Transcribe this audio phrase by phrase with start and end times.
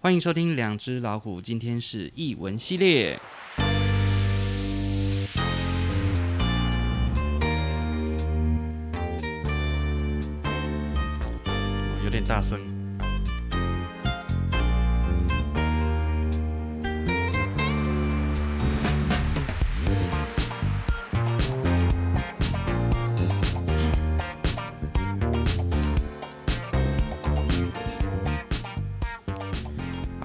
[0.00, 3.18] 欢迎收听两只老虎，今天是译文系列。
[12.04, 12.77] 有点大声。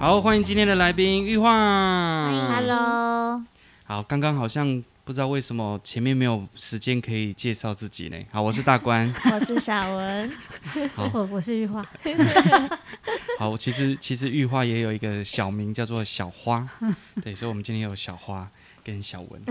[0.04, 2.30] 好，欢迎今天的来宾玉化。
[2.54, 3.42] ，Hello。
[3.84, 8.18] 好，刚刚好像不知道为什么前面没有时间可以介绍自己呢？
[8.30, 10.30] 好，我是大官， 我是小文，
[10.94, 11.82] 好， 我我是玉化。
[13.40, 16.68] 好，其实其实玉化也有一个小名叫做小花，
[17.22, 18.46] 对，所以我们今天有小花
[18.84, 19.42] 跟小文，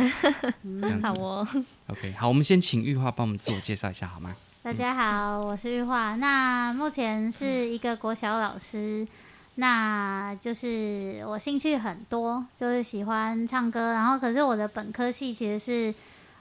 [0.61, 1.47] 嗯，好哦。
[1.87, 4.35] OK，好，我们先请玉化帮我们自我介绍一下好吗？
[4.61, 9.07] 大家好，我是玉化，那目前是一个国小老师。
[9.55, 15.93] 那就是我兴趣很多，就是喜欢唱歌，然后可是我的本科系其实是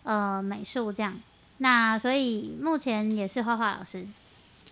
[0.03, 1.20] 呃美术这样，
[1.59, 4.06] 那所以目前也是画画老师。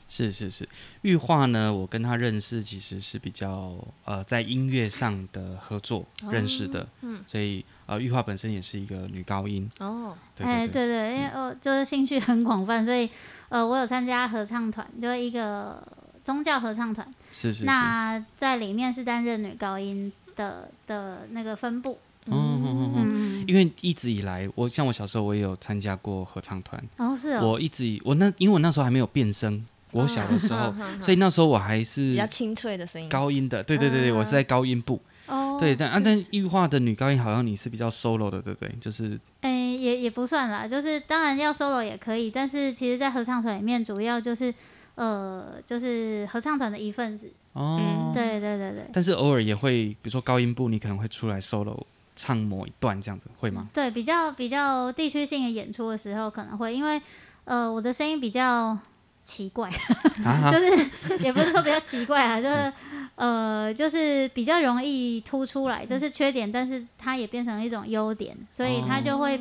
[0.09, 0.67] 是是是，
[1.03, 13.09] 玉画呢，我跟他认识其实是比较呃在音乐上的合作认识的，嗯，所以呃玉画本身也是一个女高音哦，哎对，对对，因为我就是兴趣很广泛，所以
[13.51, 15.87] 呃我有参加合唱团，就是一个。
[16.25, 21.99] 宗教合唱团是是，是，那在里面是担任女高音的的那个分部。
[22.27, 23.45] 嗯嗯嗯嗯。
[23.49, 26.83] 因为一直以来，我像我小时候我也有参加过合唱团。
[26.99, 27.53] 哦，是哦。
[27.53, 33.63] 我一直我那因为我那时候还没有变声，我小的时候， 哦、所以那时候我还是比较清脆的声音，高音的。
[33.63, 35.01] 对对对对，我是在高音部。
[35.27, 35.57] 哦。
[35.59, 38.73] 对，但啊，但玉化的女高音好像你是比较 solo 的，对不对？
[38.81, 39.19] 就是。
[39.41, 44.55] 哎、欸，也也不算啦，就是当然要 solo 也可以，但是其实，在合唱团里面，主要就是。
[44.95, 48.91] 呃，就是合唱团的一份子哦、嗯，对对对对。
[48.93, 51.83] 但是偶尔也会，比如说高音部，你可能会出来 solo
[52.15, 53.69] 唱某一段这样子，会吗？
[53.73, 57.01] 对，比较比较地区性的演出的时候可能会，因为
[57.45, 58.77] 呃，我的声音比较
[59.25, 59.71] 奇怪，
[60.25, 60.91] 啊、 就是
[61.23, 62.73] 也不是说比较奇怪啊，就是
[63.17, 69.37] 呃，就是比较容易突出来，这是缺点，但是它也变成一种优点，所以它就会、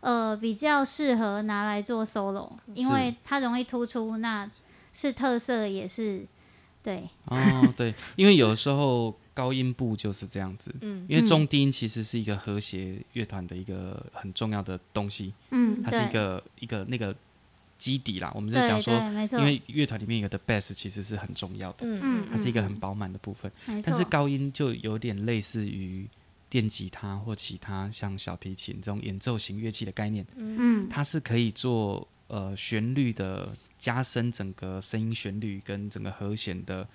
[0.00, 4.48] 哦、呃比较适合拿来做 solo，因为它容易突出那。
[4.98, 6.26] 是特色，也是
[6.82, 7.04] 对。
[7.26, 17.14] 哦，对，因为有时候高音部就是这样子，嗯，因为中低音其实是一个和谐乐团的一个很重要的东西，嗯，它是一个一个那个
[17.78, 18.32] 基底啦。
[18.34, 18.92] 我们在讲说，
[19.38, 23.52] 因为乐团里面有的 bass 其实是很重要的，嗯，它是一个很饱满的部分，
[23.84, 26.08] 但是高音就有点类似于
[26.50, 33.54] 电吉他或其他像小提琴这种演奏型乐器的概念，嗯，它是可以做呃旋律的。
[33.78, 36.86] 加深整个声音旋律跟整个和弦的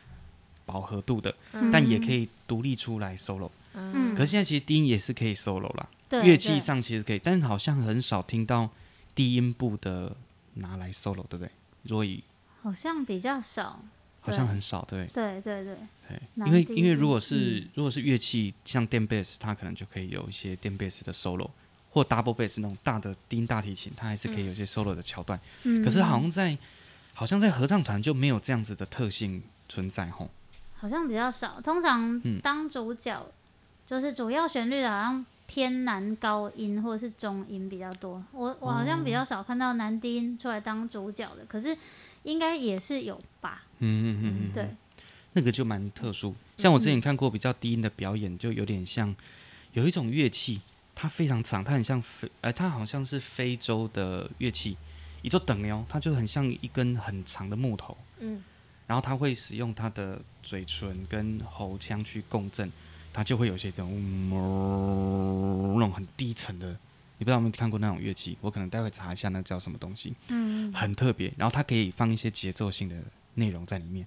[0.66, 3.50] 饱和度的，嗯、但也可以独立出来 solo。
[3.74, 5.88] 嗯，可是现在其实低音也是可以 solo 啦，
[6.24, 8.70] 乐器上其实可以，但是好像很少听到
[9.16, 10.16] 低音部的
[10.56, 11.50] 拿来 solo，对不对？
[11.88, 12.24] 所以
[12.62, 13.84] 好像比较少，
[14.22, 15.78] 好像很少，对对对对，
[16.08, 21.50] 对，因为因为如果是、嗯、如果是乐器像电贝斯，它可能就可以有一些电贝斯的 solo。
[21.90, 25.40] 或 double bass 那种大的低音大提琴，它还是可以有些 solo 的桥段。
[25.62, 26.58] 嗯，可是好像在
[27.14, 30.30] 好像在合唱团就没有这样子的特性存在吼。
[30.76, 33.32] 好像比较少，通常当主角、嗯、
[33.86, 38.24] 就是主要旋律的，好像偏男高音或者是中音比较多。
[38.32, 41.78] 我我好像比较少看到男低音出来当主角的，可是
[42.24, 43.64] 应该也是有吧？
[43.80, 44.76] 嗯嗯嗯嗯，对，
[45.34, 46.36] 那个就蛮特殊。
[46.58, 49.16] 像我之前看过比较低音的表演，就有点像
[49.74, 50.62] 有一种乐器。
[50.96, 54.78] 它非常长，它很像非，哎、呃，它好像是非洲的乐器，
[55.24, 58.44] 一座等哦，它就很像一根很长的木头，嗯，
[58.86, 62.72] 然后它会使用它的嘴唇跟喉腔去共振，
[63.12, 66.70] 它就会有些这种、嗯、那种很低沉的，
[67.18, 68.38] 你不知道有没有看过那种乐器？
[68.42, 72.96] 我可能待会查一下那叫什么东西，嗯，很特别，然后它可以放一些节奏性的
[73.34, 74.06] 内容在里面。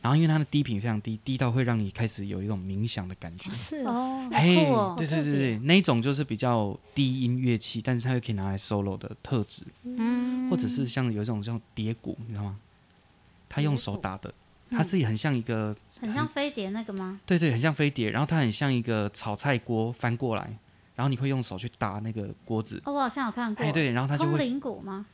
[0.00, 3.50] 然后因为它的低频非常低，低到会让你开始有一种冥想的感觉。
[3.50, 4.54] 是哦，嘿，
[4.96, 9.64] 对对对对，那一种就是比较低音乐器，但是它又可以拿来 solo 的特质。
[9.82, 12.58] 嗯，或者是像有一种叫蝶鼓，你知道吗？
[13.48, 14.32] 它用手打的，
[14.70, 17.20] 它是很像一个，很像飞碟那个吗？
[17.26, 18.10] 对对，很像飞碟。
[18.10, 20.58] 然后它很像一个炒菜锅翻过来，
[20.94, 22.80] 然后你会用手去打那个锅子。
[22.84, 23.64] 哦，我好像有看过。
[23.64, 24.38] 哎，对，然后它就会。
[24.38, 25.06] 通灵鼓吗？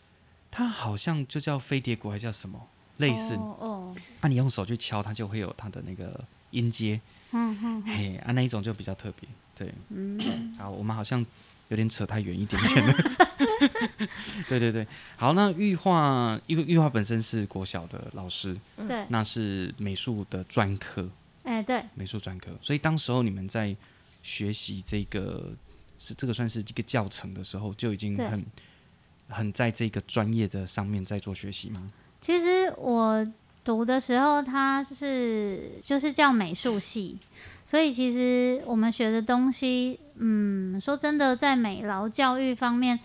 [0.51, 2.69] 它好像就叫飞碟鼓，还叫什么？
[2.99, 3.35] 类似。
[3.35, 7.01] 哦，哦，啊，你用手去敲，它就会有它的那个音阶，
[7.33, 11.25] 嗯嗯，嘿，啊，那一种就比较特别，对，嗯，好，我们好像
[11.69, 12.95] 有点扯太远一点点了，
[14.49, 14.87] 对对对，
[15.17, 21.09] 好，那玉樺，因为玉樺本身是国小的老师，对，那是美术的专科，
[21.43, 22.51] 哎，对，美术专科。
[22.63, 23.75] 所以当时候你们在
[24.23, 25.53] 学习这个
[25.99, 28.47] 是这个算是一个教程的时候，就已经很
[29.29, 31.91] 很在这个专业的上面在做学习吗？
[32.25, 33.27] 其实我
[33.63, 37.19] 读的时候，它是就是叫美术系，
[37.67, 42.99] 所以其实我们学的东西，嗯，说真的，在美劳教育方面，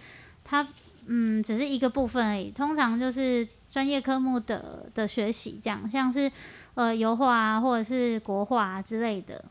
[0.46, 0.66] 它
[1.08, 2.50] 嗯只是一个部分而已。
[2.50, 6.32] 通常就是专业科目的的学习，这样像是
[6.76, 9.44] 呃油画啊，或者是国画之类的。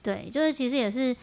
[0.00, 1.14] 对，就是其实也是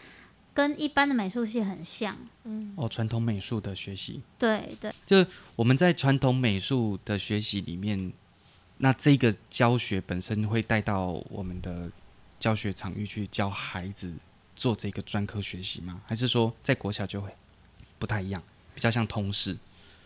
[0.58, 2.18] 跟一般的美术系很像。
[2.46, 4.24] 嗯，哦，传统美术的学习。
[4.40, 5.24] 对对，就
[5.56, 8.12] 我们在传统美术的学习里面，
[8.80, 11.92] 那这个教学本身会带到我们的
[12.40, 14.12] 教学场域去教孩子
[14.56, 16.02] 做这个专科学习吗？
[16.08, 17.30] 还是说在国小就会
[18.00, 18.42] 不太一样，
[18.74, 19.56] 比较像通识？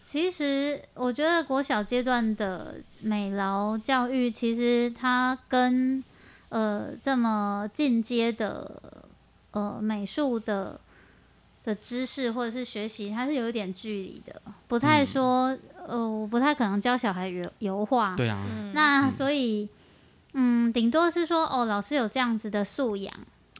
[0.03, 6.03] 其实我觉得国小阶段的美劳教育，其实它跟
[6.49, 9.05] 呃这么进阶的
[9.51, 10.79] 呃美术的。
[11.63, 15.53] 的知识或者是学习，它是有一点距离的，不太说，
[15.87, 18.15] 嗯、呃，我不太可能教小孩油油画。
[18.15, 18.43] 对啊。
[18.73, 19.69] 那所以，
[20.33, 23.13] 嗯，顶多是说，哦，老师有这样子的素养，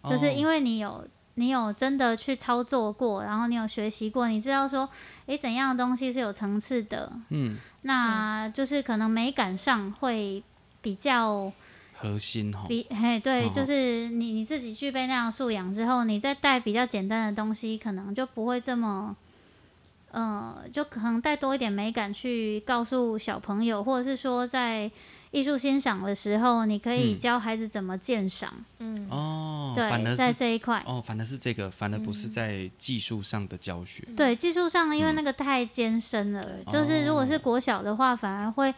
[0.09, 4.89] 就是因为你有你有真的去操作过，然后你有学习过，你知道说，
[5.27, 7.13] 诶，怎样的东西是有层次的。
[7.29, 7.55] 嗯。
[7.83, 10.41] 那就是可能美感上会
[10.81, 11.53] 比较。
[12.01, 19.15] 核心哈，比嘿对，哦、就是你你自己具备那样素养之后，你再带比较简单的东西，可能就不会这么，
[20.11, 24.89] 呃，就可能带多一点美感去告诉小朋友，或者是说在
[25.31, 28.53] 艺术欣赏的时候，你可以教孩子怎么鉴赏。
[28.79, 29.07] 嗯。
[29.09, 30.83] 哦，对，在这一块。
[30.85, 34.03] 哦，反而是这个，反而不是在技术上的教学。
[34.07, 38.73] 嗯、对，技术上因为那个太艰深了，嗯、就是如果是国小的话，反而会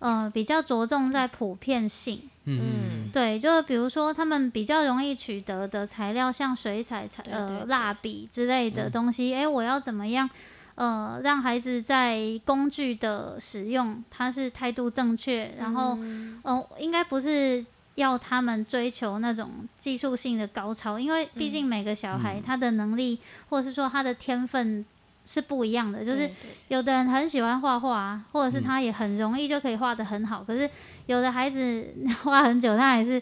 [0.00, 2.28] 呃比较着重在普遍性。
[2.44, 10.28] 嗯，对，就比如说他们比较容易取得的材料，像水彩、彩呃蜡笔之类的东西，哎、嗯，我要怎么样
[10.74, 23.18] 呃让孩子在工具的使用，他是态度正确，然后嗯、呃，应该不是要他们追求那种技术性的高超，因为毕竟每个小孩他的能力
[23.48, 24.84] 或者是说他的天分。
[25.26, 26.30] 是不一样的，就是
[26.68, 30.42] 有的人很喜欢画画，或者是他也很容易就可以画得很好。
[30.42, 30.68] 嗯、可是
[31.06, 31.86] 有的孩子
[32.24, 33.20] 画很久，他还是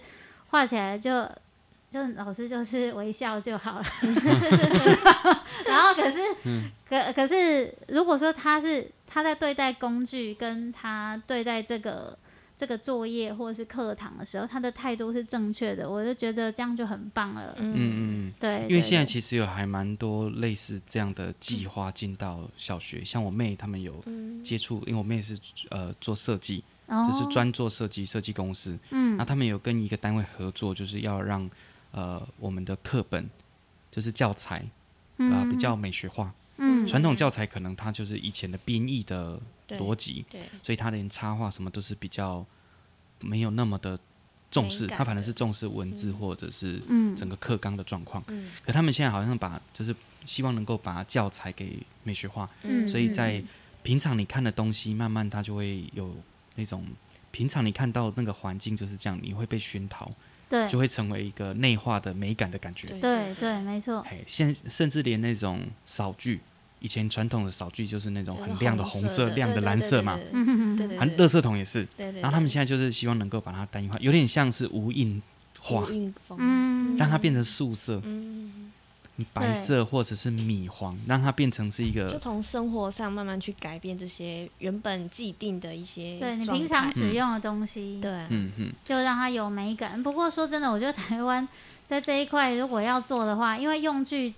[0.48, 1.28] 画起来就
[1.90, 3.84] 就老师就是微笑就好了。
[5.66, 12.16] 然后可是、嗯、可可是如果说他是他在对待工具，跟他对待这个。
[12.60, 17.56] 这个作业或者是课堂的时候，他的态度是正确的，我就觉得这样就很棒了。
[17.58, 24.04] 嗯嗯，对，因为现在其实有还蛮多类似这样的计划进到小学，嗯、像我妹他们有
[24.44, 25.38] 接触，嗯、因为我妹是
[25.70, 28.78] 呃做设计，哦、就是专做设计设计公司。
[28.90, 31.50] 嗯，那他们有跟一个单位合作，就是要让
[31.92, 33.26] 呃我们的课本
[33.90, 34.58] 就是教材、
[35.16, 36.26] 啊、呃比较美学化。
[36.26, 36.32] 嗯，
[36.86, 39.40] 传统教材可能它就是以前的编译的。
[39.78, 42.44] 逻辑，对，所以它连插画什么都是比较
[43.20, 43.96] 没有那么的
[44.50, 46.82] 重视，它反而是重视文字或者是
[47.16, 48.20] 整个课纲的状况。
[48.26, 53.40] 嗯，可他们现在好像把就是希望能够把教材给美学化，嗯，所以在
[53.84, 56.12] 平常你看的东西，慢慢它就会有
[56.56, 56.84] 那种
[57.30, 60.10] 平常你看到那个环境就是这样，你会被熏陶，
[60.48, 62.88] 对，就会成为一个内化的美感的感觉。
[62.98, 64.00] 对对，没错。
[64.00, 66.40] 哎，现甚至连那种扫具。
[66.80, 70.18] 以前传统的扫具就是那种很亮的红色、亮的蓝色嘛，
[70.98, 71.86] 还垃圾桶也是。
[71.96, 75.22] 然后他们现在就是希望能够把它单一化，有点像是无印
[75.60, 75.86] 画，
[76.38, 78.72] 嗯，让它变成素色，嗯，
[79.34, 82.08] 白色或者是米黄，让它变成是一个。
[82.10, 90.02] 就从生活上慢慢去改变这些原本既定的一些，对你平常使用的东西，对，嗯嗯，就让它有美感。
[90.02, 91.46] 不过说真的，我觉得台湾
[91.84, 94.32] 在这一块如果要做的话，因为用具。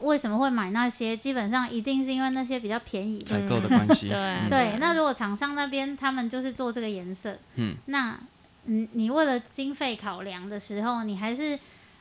[0.00, 1.16] 为什么会买那些？
[1.16, 4.08] 基本上一定是因为那些比较便宜，采购的关系。
[4.10, 8.18] 对、嗯、对，那如果厂商那边他们就是做这个颜色，嗯，那
[8.66, 11.58] 嗯你为了经费考量的时候，你还是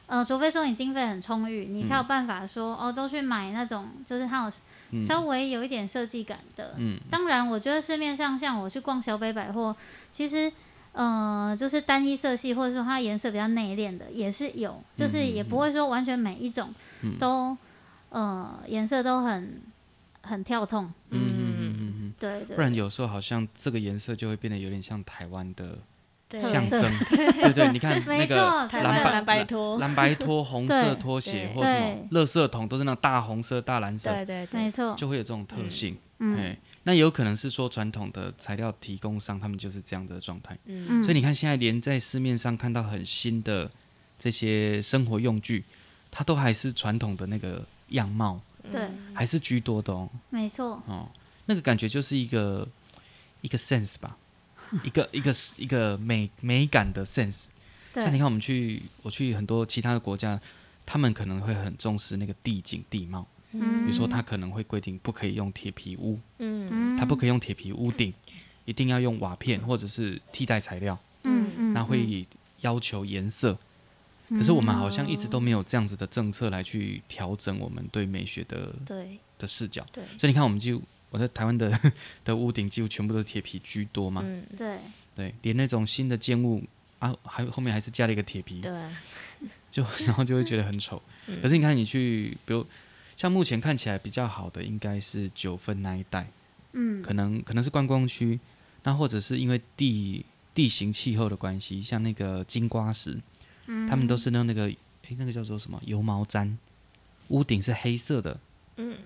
[0.07, 6.75] 呃，除非说你经费很充裕，你才有办法说、嗯、哦，都去买那种就是它有稍微有一点设计感的。
[6.77, 9.75] 嗯，当然，我觉得市面上像我去逛小北百货，
[10.12, 10.51] 其实
[10.93, 16.74] 呃，就是单一色系或者说它颜色比较内敛的也是有，就是也不会说完全每一种
[17.19, 17.57] 都。
[18.09, 19.61] 呃，颜色都很
[20.21, 22.55] 很跳痛，嗯嗯嗯嗯嗯，对对。
[22.55, 25.77] 不然有时候好像这个颜色就会变得有点像台湾的
[26.31, 27.71] 象征， 对对。
[27.71, 35.97] 你看那个蓝白拖、蓝白拖、红色拖鞋或什么，乐色桶都是那种大红色、大蓝色，对对对，没错，就会有这种特性。
[36.19, 40.57] 嗯，那有可能是说传统的材料提供商他们就是这样的状态。
[40.65, 40.85] 嗯。
[40.89, 43.69] 嗯，所以你看现在连在市面上看到很新的
[44.17, 45.63] 这些生活用具，
[46.11, 48.41] 它都还是传统的那个样貌，
[48.72, 50.10] 对，还是居多的哦。
[50.29, 50.81] 没错。
[50.88, 51.10] 哦，
[51.46, 52.67] 那个感觉就是一个
[53.41, 54.17] 一个 sense 吧，
[54.84, 57.46] 一个一个一个美美感的 sense。
[57.93, 60.39] 像你看，我们去我去很多其他的国家，
[60.86, 63.25] 他们可能会很重视那个地景地貌。
[63.51, 68.13] 嗯，比如说他可能会规定不可以用铁皮屋，嗯，他不可以用铁皮屋顶，
[68.65, 70.98] 一定要用瓦片或者是替代材料。
[71.24, 72.27] 嗯嗯，那会
[72.62, 73.58] 要求颜色。
[74.29, 79.17] 可是我们好像一直都没有这样子的政策来去调整我们对美学的对。
[79.38, 79.86] 的视角。
[79.91, 81.79] 对，所以你看，我们就我在台湾的
[82.25, 84.21] 的屋顶几乎全部都是铁皮居多嘛。
[84.25, 84.77] 嗯，对。
[85.15, 86.63] 对，连那种新的建物。
[87.00, 88.71] 啊，还后面还是加了一个铁皮，对，
[89.71, 91.01] 就然后就会觉得很丑。
[91.27, 92.65] 嗯、可是你看，你去，比如
[93.15, 96.29] 像目前看起来比较好的，应该是九份那一带，
[96.74, 98.38] 嗯，可能可能是观光区，
[98.83, 103.17] 那或者是因为地地形气候的关系，像那个金瓜石，
[103.71, 105.79] 嗯，他们都是用那个，诶，那个叫做什么？
[105.85, 106.57] 油毛毡，
[107.29, 108.38] 屋顶是黑色的，
[108.77, 108.97] 嗯。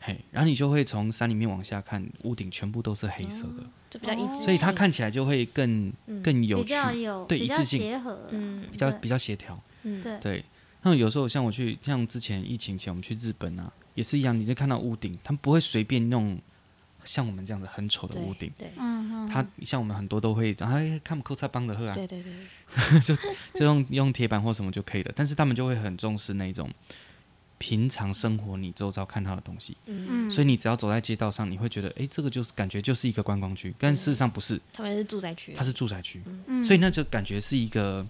[0.00, 6.72] 嘿，然后你就会从山里面往下看，屋顶全部都是黑色的，就比较一致，所以它看起来就会更更有趣，
[7.26, 10.44] 对，一致性，嗯，比较比较协调，嗯，对。
[10.82, 16.38] 那有时候像我去，像之前疫情前我们去日本啊，也是一样，你就看到屋顶，他们不会随便弄
[17.08, 23.16] 像我们这样子很丑的屋顶，对，嗯，他像我们很多都会，哎，看扣擦帮的喝啊，对对对， 就
[23.54, 26.70] 就用用铁板或什么就可以了，但是他们就会很重视那种。
[27.60, 38.06] 平常生活，你周遭看到的东西，嗯，所以你只要走在街道上，你会觉得，哎，这个就是感觉就是一个观光区，但事实上不是，他们是住宅区，它是住宅区，嗯，所以那就感觉是一个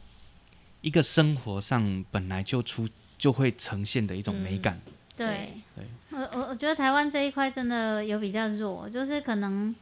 [0.82, 2.86] 一个生活上本来就出
[3.16, 4.78] 就会呈现的一种美感，
[5.16, 5.86] 对，对，
[6.18, 9.74] 我我我觉得台湾这一块真的有比较弱，就是可能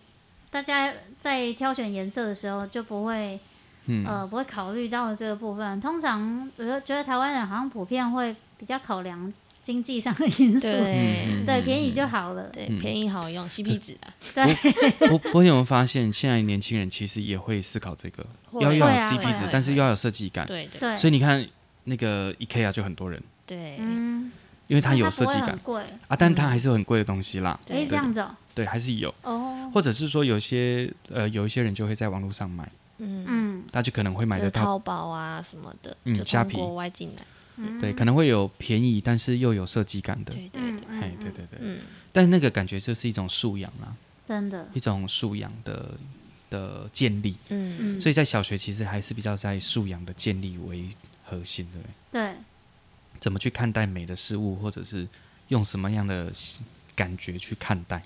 [0.51, 3.39] 大家在挑选颜色的时候就不会，
[3.87, 9.33] 嗯，呃，不会考虑到这个部分，通常我觉得台湾人好像普遍会比较考量。
[9.67, 15.11] 经济上的因素，对，对，便宜就好了，对，便宜好用，CP 值啊， 对。
[15.11, 18.25] 我我有没有发现，现在年轻人其实也会思考这个，
[18.61, 20.97] 要要有 CP 值，但是又要有设计感，对对。
[20.97, 21.45] 所以你看
[21.83, 24.31] 那个 IKEA 就很多人，对，嗯，
[24.67, 25.83] 因为它有设计感，贵。
[26.09, 29.15] 啊，但它还是很贵的东西啦，哎，这样子，对，还是有。
[29.23, 33.25] 哦，或者是说有些呃有一些人就会在网络上买，嗯。
[33.29, 34.63] 嗯，他就可能会买得到。
[34.63, 36.57] 淘宝啊什么的，嗯，虾皮。
[36.57, 37.23] 国外进来。
[37.81, 40.33] 对，可能会有便宜，但是又有设计感的。
[40.35, 41.81] 对对对，哎，对对对，嗯，
[42.13, 43.95] 但是那个感觉就是一种素养啦，
[44.27, 45.93] 真的，一种素养的
[46.51, 47.35] 的建立。
[47.49, 50.91] 嗯嗯，所以在小学其实还是比较在素养的建立为
[51.25, 51.79] 核心的。
[52.13, 52.37] 对，
[53.27, 55.05] 怎么去看待美的事物，或者是
[55.49, 56.31] 用什么样的
[56.95, 58.01] 感觉去看待？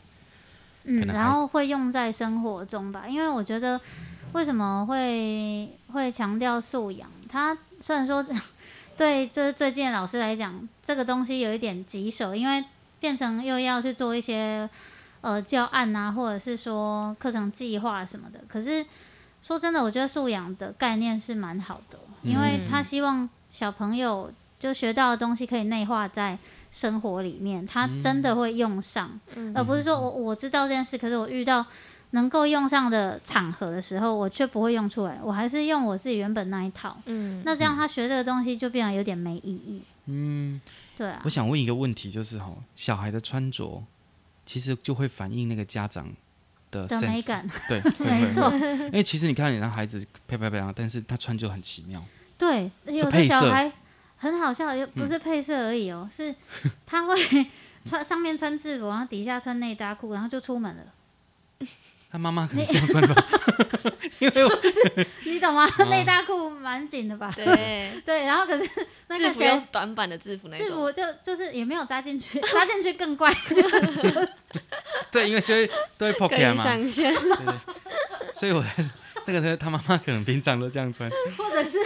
[0.84, 3.78] 嗯，然后会用在生活中吧，因为我觉得
[4.32, 7.06] 为什么会会强调素养？
[7.28, 8.24] 它虽然说。
[8.96, 12.62] 对，就是最近的老师来讲，这个东西有一点棘手，因为
[12.98, 14.68] 变成又要去做一些
[15.22, 18.44] 呃教案啊，或者是说课程计划什么的。
[18.46, 18.84] 可是
[19.40, 26.38] 说真的，我觉得素养的概念是蛮好的，因为他希望小朋友就学到的东西可以内化在
[26.70, 29.18] 生活里面，他真的会用上，
[29.56, 31.66] 而不是说我我知道这件事，可是我遇到。
[32.12, 37.00] 能够用上的场合的时候，我却不会用出来，我还是用我自己原本那一套。
[37.04, 39.80] 嗯，那这样他学这个东西就变得有点没意义。
[40.06, 40.60] 嗯，
[40.96, 41.20] 对啊。
[41.24, 43.80] 我想问一个问题，就是哈，小孩的穿着
[44.44, 46.04] 其实就会反映那个家长
[46.72, 47.48] 的，的美感。
[47.68, 48.50] 对， 没错。
[48.86, 52.04] 因为其实你看，你让孩子漂漂亮亮，但是他穿就很奇妙。
[52.36, 53.70] 对，有的小孩
[54.22, 56.34] 很好笑，又不是配色而已哦，嗯、 是
[56.84, 57.16] 他会
[57.86, 61.66] 穿上面穿制服，然后底下穿内搭裤，然后就出门了。
[62.12, 63.14] 他妈妈可能这样穿吧，
[64.18, 65.64] 因为我是你懂吗？
[65.88, 67.32] 内搭裤蛮紧的吧？
[67.34, 68.68] 对对，然后可是
[69.06, 73.32] 那个制服有短版的制服制服就就是也没有扎进去，扎进去更怪。
[75.10, 77.14] 对，因为就会都会 poke 嘛，对对，
[78.34, 78.90] 所以我还是
[79.24, 81.08] 那个他他妈妈可能平常都这样穿，
[81.38, 81.78] 或者是。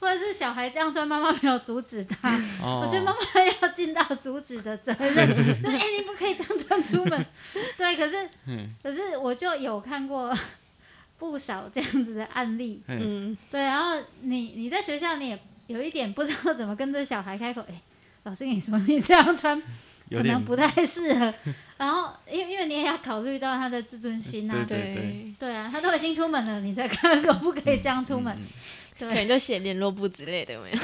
[0.00, 2.34] 或者是小孩这样穿，妈妈没有阻止他。
[2.62, 3.18] 哦、我觉得妈妈
[3.60, 7.26] 要尽到阻止的责任，就是哎、欸，你不可以这样穿出门。
[7.76, 10.34] 对，可是，嗯、可是我就有看过
[11.18, 12.82] 不少这样子的案例。
[12.88, 13.60] 嗯，对。
[13.60, 17.60] 然后你你在学校你也有一点不知道怎么跟这小孩开口。
[17.68, 17.82] 哎、欸，
[18.22, 19.60] 老师跟你说，你这样穿
[20.08, 21.34] 可能不太适合。
[21.76, 24.64] 然后，因为因为你也要考虑到他的自尊心啊。
[24.66, 25.34] 对对对。
[25.38, 28.34] 对啊，他都已经出门了，你再跟他说不可以这样出门。
[28.34, 28.46] 嗯嗯
[29.08, 30.78] 可能就写联络簿之类的，有没有？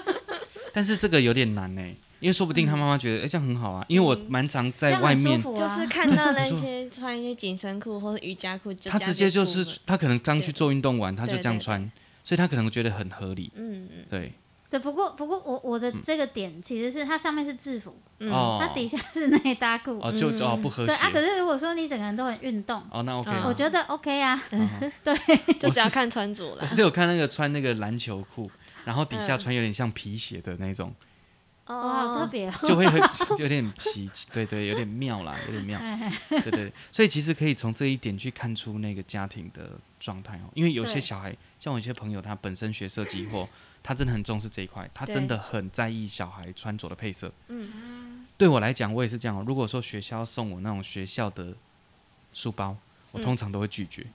[0.72, 1.82] 但是这个有点难呢，
[2.20, 3.84] 因为说不定他妈妈觉得，哎，这样很好啊。
[3.88, 11.80] 因为我蛮常在外面，就是看到那些穿一些紧身裤或者瑜伽裤，他直接就是他可能刚去做运动完，他就这样穿，
[12.22, 13.50] 所以他可能觉得很合理。
[13.56, 14.32] 嗯嗯，对。
[14.70, 20.86] 对，不过不过我我的这个点其实是它上面是制服，嗯它底下是内搭裤，哦就哦不合适。
[20.86, 24.38] 对啊，可是如果说你整个人都很运动，哦那 OK，我觉得 OK 啊，
[25.02, 25.14] 对，
[25.58, 26.58] 就只要看穿着了。
[26.62, 28.50] 我是有看那个穿那个篮球裤，
[28.84, 30.94] 然后底下穿有点像皮鞋的那种。
[31.64, 32.98] 哦，好特别，就会很
[33.36, 35.78] 就 有点奇，对对，有点妙啦，有点妙，
[36.30, 36.72] 对对。
[36.90, 43.46] 所以其实可以从这一点去看出那个家庭的状态哦，因为有些小孩，像我一些朋友，他本身学设计或
[43.82, 47.32] 他真的很重视这一块，他真的很在意小孩穿着的配色。
[47.48, 49.44] 嗯，对我来讲，我也是这样。
[49.44, 51.54] 如果说学校送我那种学校的
[52.32, 52.76] 书包，
[53.12, 54.06] 我通常都会拒绝。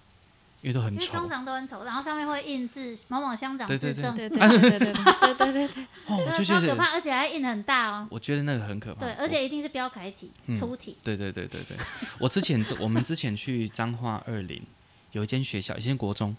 [0.62, 8.08] 因为都很丑，通常都很丑，然后上面会印字“某某乡长之证”，对对对对对对对对对， 哦，超可怕，而且还印很大哦。
[8.10, 9.01] 我觉得那个很可怕。
[9.01, 10.96] 对，而且一定是标楷体、粗体。
[11.03, 11.75] 对对对对对，
[12.17, 14.63] 我之前 我们之前去彰化二林
[15.12, 16.34] 有一间学校，一间国中，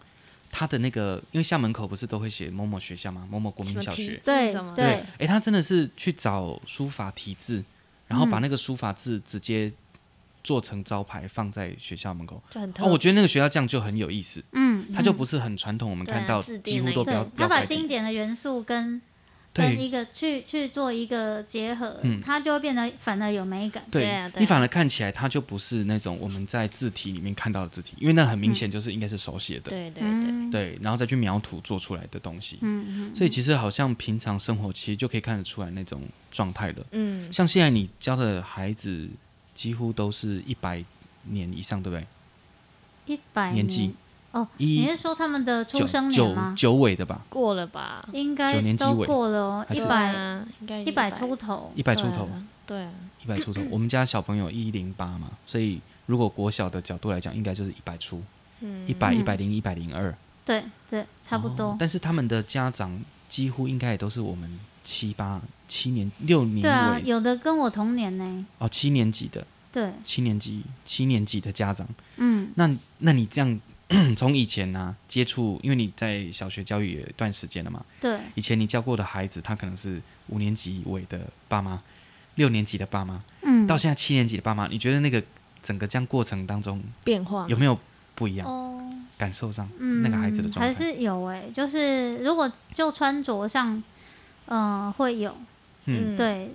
[0.57, 3.27] 他的那个因为校门口不是都会写某某学校吗？
[3.29, 4.21] 某某国民小学。
[4.25, 5.05] 对对。
[5.19, 7.65] 哎，他真的是去找书法题字，
[8.07, 9.73] 然后把那个书法字直接。
[10.45, 12.37] 做成招牌放在学校门口，
[12.77, 14.45] 哦，我觉得那个学校这样就很有意思。
[14.53, 17.27] 嗯，他就不是很传统，我们看到几乎都标。
[17.35, 19.01] 他把经典的元素跟
[19.55, 23.83] 跟一个去去做一个结合，它就会变得反而有美感。
[23.91, 29.71] 对啊，你反而看起来它就不是那种我们在字体里面看到的字体，因为那很明显就是应该是手写的。
[29.71, 32.59] 对对对，对，然后再去描图做出来的东西。
[32.61, 33.15] 嗯嗯。
[33.15, 36.87] 所以其实好像平常生活其实就可以看得出来那种状态了。
[36.91, 39.09] 嗯，像现在你教的孩子。
[39.55, 40.85] 几乎都是一百
[41.23, 43.15] 年以上，对不对？
[43.15, 43.95] 一百年纪
[44.35, 46.53] 哦，你是说他们的出生年吗？
[46.57, 47.21] 九尾的吧？
[47.29, 48.07] 过了吧？
[48.13, 50.13] 应该都过了哦，一百
[50.61, 52.29] 应该一百出头，一百出头，
[52.67, 52.89] 对，
[53.23, 53.63] 一百出头。
[53.71, 58.21] 我们家小朋友一零八嘛，所以如果国小的角度来讲，应该就是一百出，
[58.61, 60.13] 嗯一百一百零一百零二，
[60.45, 61.77] 对对，差不多。
[61.79, 64.59] 但是他们的家长几乎应该也都是我们。
[64.87, 68.47] 七八七年六年，对啊，有的跟我同年呢。
[68.59, 69.43] 哦，七年级的，
[69.73, 73.59] 对，七年级七年级的家长，嗯，那那你这样
[74.17, 81.83] 从以前呢、啊、接触，因为你在小学教育也有一段时间了嘛，对，以前你教过的孩子，他可能是五年级尾的爸妈，
[82.35, 85.23] 六年级的爸妈，嗯，到现在七年级的爸妈，你觉得那个
[85.63, 87.79] 整个这样过程当中变化有没有
[88.15, 88.47] 不一样？
[88.47, 90.67] 哦，感受上，嗯，那个孩子的状态？
[90.67, 93.83] 还是有哎、欸，就是如果就穿着上。
[94.47, 95.35] 嗯、呃，会有，
[95.87, 96.51] 嗯，对，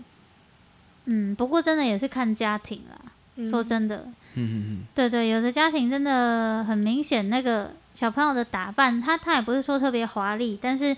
[1.05, 3.11] 嗯，不过真的也是看家庭啦。
[3.35, 10.93] 嗯、说真的，嗯嗯对对，有的家庭真的很明显，那个小朋友的打扮，他他也不是说特别华丽，但是，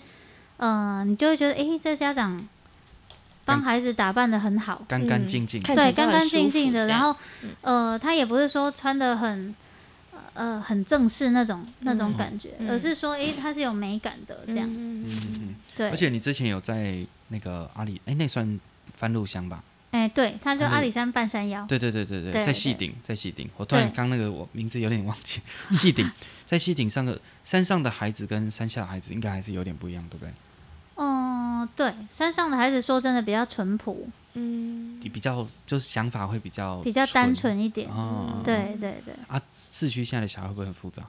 [0.58, 2.48] 嗯、呃，你就会觉得，哎，这家长
[3.46, 7.16] 帮孩子打扮的很好，干干净净，对，干干净净的，然后，
[7.62, 9.54] 呃，他也不是说穿的很。
[10.34, 14.66] 呃，很正式那种那种感觉，嗯、而是说，哎、他，是有美感的这样。
[14.66, 15.90] 嗯嗯嗯，对。
[15.90, 18.58] 而且你之前有在那个阿里，哎、欸，那算
[18.94, 19.62] 番路乡吧？
[19.92, 21.66] 哎、欸，对，他就阿里山半山腰。
[21.68, 23.50] 对对对对对，在细顶，在细顶。
[23.58, 25.42] 我突然刚那个我名字有点忘记。
[25.72, 26.10] 细顶，
[26.46, 30.34] 在细顶上的山上的孩子跟山下的孩子应该还是有点不一样，对不对？
[30.96, 37.90] 嗯，对，山上的孩子说真的比较淳朴，嗯，比较就是想法会比较比较单纯一点。
[37.90, 39.14] 哦，对对对。
[39.28, 39.42] 啊。
[39.74, 41.02] 市区现在的小孩会不会很复杂？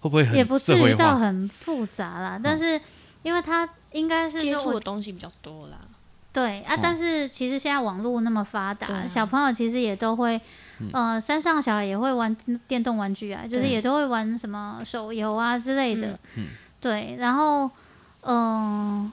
[0.00, 2.40] 会不会很也不至于到很复杂啦？
[2.42, 2.80] 但是
[3.22, 5.78] 因为他应该是接触的东西比较多啦。
[6.38, 10.40] 对啊，但是其实现在网络那么发达，小朋友其实也都会，
[10.92, 12.34] 呃，山上小孩也会玩
[12.66, 16.18] 电动玩具啊，就是也都会玩什么手游啊之类的。
[16.80, 17.70] 对，然后
[18.22, 19.10] 嗯，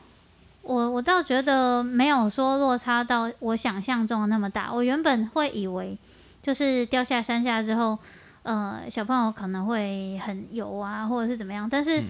[0.61, 4.71] 我我倒觉得没有说落差到我想象中的那么大。
[4.71, 5.97] 我原本会以为
[6.41, 7.97] 就是掉下山下之后。
[8.45, 12.03] 呃，小朋友可能会很油啊，或者是怎么样，但是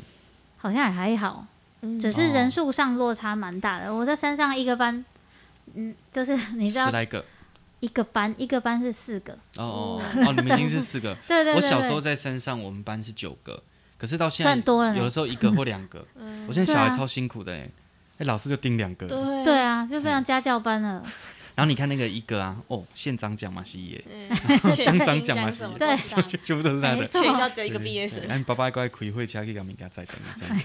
[0.58, 1.46] 好像也还好，
[1.82, 3.86] 嗯、只是人数上落差蛮大的。
[3.88, 5.04] 嗯、我在山上一个班，
[5.74, 7.24] 嗯，就是 你知道，十来个，
[7.80, 9.34] 一个班一个班是四个。
[9.58, 11.16] 哦哦哦，你们已经是四个。
[11.28, 11.56] 对，对，对。
[11.56, 13.62] 我小时候在山上，我们班是九个，
[13.98, 16.06] 可是到现在算多了，有的时候一个或两个。
[16.16, 17.72] 嗯、 我现在小孩超辛苦的哎，哎、
[18.20, 19.08] 欸，老师就盯两个。
[19.08, 21.04] 对对啊，就非常家教班了。
[21.56, 24.04] 然后你看那个一个啊，哦，县长奖嘛是耶，
[24.84, 25.96] 乡长奖嘛是耶，对，
[26.44, 27.04] 全部都是他的。
[27.08, 28.20] 学校只有一个毕业生。
[28.28, 30.16] 哎，爸爸乖开会，其他可以给他再等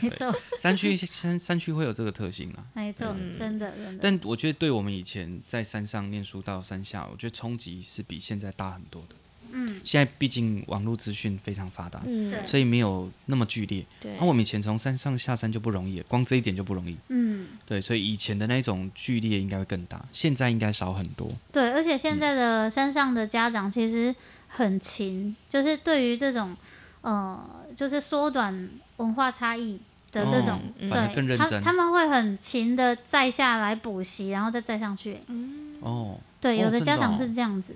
[0.03, 0.35] 没错。
[0.59, 2.67] 山区山山区会有这个特性啊。
[2.75, 4.01] 没错，真的真的。
[4.03, 9.15] 但我觉得对我们以前在山上念书到山下，我觉得冲击是比现在大很多的。
[9.53, 13.85] 嗯，现在毕竟网络资讯非常发达，嗯，所以没有那么剧烈。
[14.01, 16.97] 对，那我们以前从山上下山就不容易，光这一点就不容易。
[17.09, 21.31] 嗯，对，所以以前的那种剧烈应该会更大，现在应该少很多。
[21.53, 24.15] 对，而且现在的山上的家长其实
[24.49, 26.57] 很勤，就是对于这种
[27.03, 29.79] 呃，就是缩短文化差异
[30.13, 35.19] 的这种，哦、对，他他们会很勤的再下来补习，然后再再上去。
[35.27, 36.19] 嗯，哦。
[36.41, 37.75] 对，有的家长是这样子，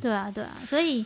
[0.00, 1.04] 对啊，对啊，所以，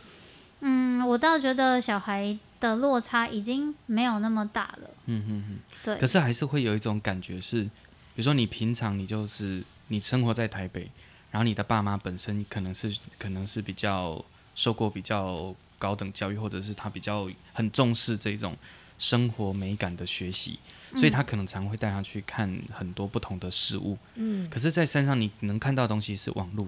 [0.61, 5.97] 嗯，我倒觉得小孩的落差已经没有那么大了，嗯哼哼，对。
[5.97, 10.89] 可是还是会有一种感觉是，比如说你平常你就是你生活在台北，
[11.31, 14.23] 然后你的爸妈本身可能是可能是比较
[14.55, 18.55] 受过比较高等教育，或者是他比较很重视这种
[18.97, 20.59] 生活美感的学习。
[20.95, 26.67] 所以他可能常会带他去看很多不同的事物，嗯，可是，在山上你能看到的东西是网络。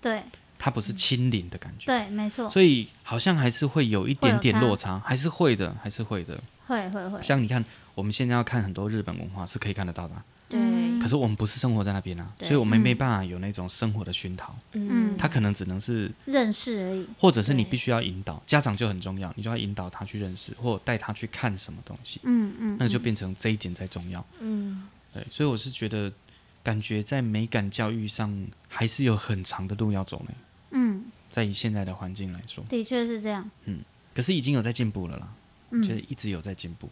[0.00, 0.22] 对，
[0.58, 1.86] 它不是亲临的感觉。
[1.86, 2.48] 对，没错。
[2.48, 6.40] 所以好像还是会有一点点落差，还是会的，还是会的。
[6.66, 7.20] 会会会。
[7.20, 10.14] 像你看，我们现在要看很多日本文化，是可以看得到的。
[10.48, 10.60] 对。
[11.00, 14.54] 可是我们不是生活在那边啊，所以我们没办法有那种生活的熏陶。
[14.72, 15.16] 嗯。
[15.18, 22.20] 他可能只能是认识而已，或者是你必须要引导，家长就很重要，你就要引导他去认识，或带他去看什么东西。
[22.22, 22.76] 嗯嗯。
[22.78, 24.24] 那就变成这一点才重要。
[24.40, 24.86] 嗯。
[25.12, 26.12] 对，所以我是觉得。
[26.62, 30.34] 感觉在美感教育上还是有很长的路要走呢。
[30.72, 33.50] 嗯，在以现在的环境来说，的确是这样。
[33.64, 33.80] 嗯，
[34.14, 35.28] 可是已经有在进步了啦。
[35.70, 36.88] 嗯，觉得一直有在进步，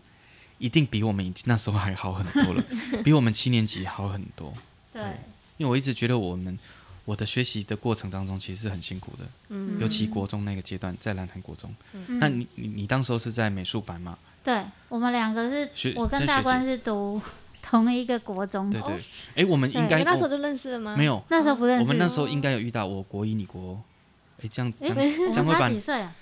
[0.59, 2.65] 一定比我们那时候还好很多了，
[3.05, 4.53] 比我们七年级好很多。
[4.93, 5.03] 对，
[5.57, 6.59] 因为我一直觉得我们
[7.05, 9.27] 我的学习的过程当中其实是很辛苦的。
[9.49, 11.75] 嗯，尤其国中那个阶段，在蓝潭国中。
[11.93, 14.19] 嗯，那你你你当时候是在美术班吗？
[14.43, 17.21] 对，我们两个是，我跟大关是读。
[17.63, 19.01] 同一个国中，对对，
[19.35, 20.97] 哎，我们应该那时候就认识了吗？
[20.97, 21.83] 没有，那时候不认识。
[21.83, 23.81] 我们那时候应该有遇到，我国一，你国，
[24.43, 26.15] 哎，这样这样这样会把几岁啊？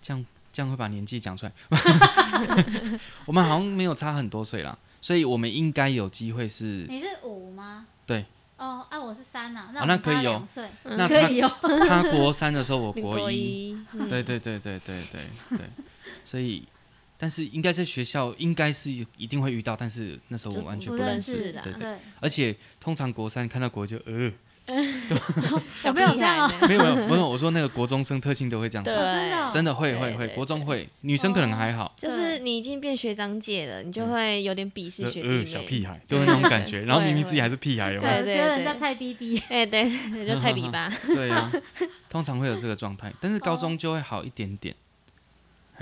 [0.00, 1.52] 这样这样会把年纪讲出来。
[3.26, 6.86] 我们好像没有差很多岁啦，所以我们应该有机会是。
[6.88, 7.86] 你是五吗？
[8.06, 8.24] 对。
[8.58, 10.42] 哦，啊，我是三呐，那可以有。
[10.84, 11.48] 那可以有。
[11.88, 13.76] 他国三的时候，我国一。
[14.08, 15.28] 对对对对对对
[15.58, 15.58] 对，
[16.24, 16.64] 所以。
[17.22, 21.96] 但是应该在学校应该是一定会遇到，但是那时候我完全不认识，对对。
[22.18, 24.32] 而且通常国三看到国就呃，
[25.80, 26.50] 小朋友这样？
[26.66, 31.94] 没有没有没有，我说那个国中生特性都会这样子，真的真的会会会，国中会，女生可能还好。
[31.96, 36.80] 就是你已经变学长姐了，你就会有点鄙视学弟妹，小屁孩，就是那种感觉。
[36.90, 38.24] 然后明明自己还是屁孩，有没有？
[38.24, 39.88] 觉得人家菜逼逼，哎对，
[40.26, 40.92] 就菜逼吧。
[41.06, 41.52] 对啊，
[42.10, 44.74] 通常会有这个状态，但是高中就会好一点点。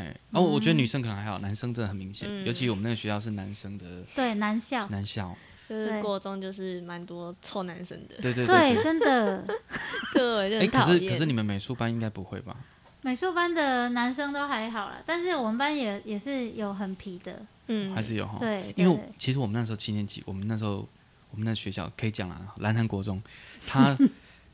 [0.01, 5.37] 哎，哦，我觉得女生可能还好，男生真的很明显，尤其我们那个学校是男生的，对，男校，男校，
[5.69, 9.45] 就是国中就是蛮多臭男生的，对对对，真的，
[10.15, 12.57] 对，哎，可是可是你们美术班应该不会吧？
[13.03, 20.89] 美术班的男生都还好啦，但是我们班也也是有很皮的，嗯，还是有哈，对，因为其实我们那时候七年级，我们那时候
[21.31, 23.23] 我们那学校可以讲啊，蓝潭国中，
[23.67, 23.97] 它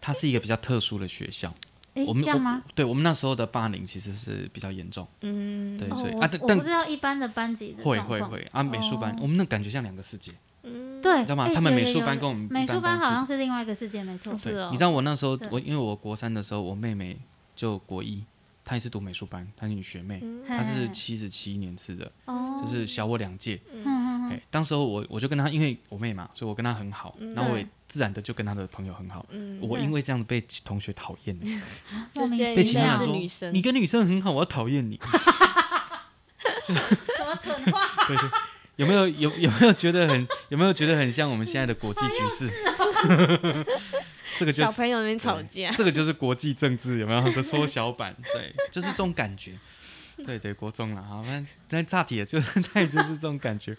[0.00, 1.52] 它是一个比较特殊的学校。
[2.04, 2.62] 我们这样吗？
[2.74, 5.06] 对，我们那时候的霸凌其实是比较严重。
[5.22, 10.32] 嗯，对，所以啊，但我不知道一般的班级的会会会啊，美术班我们那感觉像两个世界。
[10.64, 11.48] 嗯，对，你知道吗？
[11.54, 14.34] 他们美术班跟我们美术班好像是另外一个世界，没错。
[14.42, 17.16] 对，你知道我那时候我因为我国三的时候，我妹妹
[17.54, 18.24] 就国一，
[18.64, 22.10] 她也是读美术班，她是女学妹，她是七十七年次的，
[22.60, 23.60] 就是小我两届。
[24.30, 29.24] 哎，当时候我我就跟她，因为我妹嘛，所以我跟她很好，然后我也自然的就跟她的朋友很好。
[29.60, 31.36] 我因为这样子被同学讨厌，
[32.56, 35.00] 被其他人说你跟女生很好，我要讨厌你。
[36.66, 36.72] 什
[37.24, 38.06] 么蠢话？
[38.08, 38.30] 对对，
[38.76, 42.50] 有没有有有没有觉得很有没有觉得很像我们现在的国际局势？
[44.36, 48.14] 这个就是小朋友那边吵架，这个就是国际政治有没有的缩小版？
[48.34, 49.52] 对，就是这种感觉。
[50.24, 53.76] 对对，国中了，好，那那岔题了，就是那也就是这种感觉。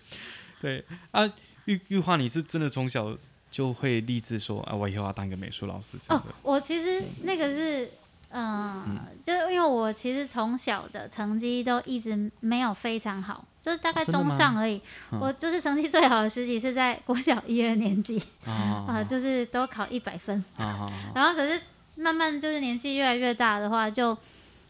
[0.62, 1.26] 对啊，
[1.66, 3.16] 玉玉花，你是真的从小
[3.52, 5.98] 就会立志说啊，我以后要当一个美术老师。
[6.10, 7.90] 哦，我其实那个是，
[8.30, 14.82] 呃、嗯，就是因为我其实从小的成绩都一直没有非常好，就是大概中上而已。
[15.12, 20.44] 哦、我就是成绩最好的时期是在国小一二年级， 啊、哦呃，就是都考一百分。
[20.58, 21.62] 哦、然后可是
[21.96, 24.18] 慢慢就是年纪越来越大的话，就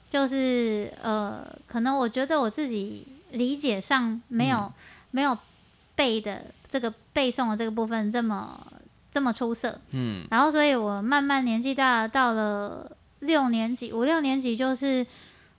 [0.10, 4.74] 就是呃，可能我觉得我自己理解上没有、嗯、
[5.12, 5.38] 没有。
[5.98, 8.66] 背的这个背诵的这个部分这么
[9.12, 15.02] 这么出色，嗯，然后所以我慢慢年纪大，到了六年级、五六年级就是，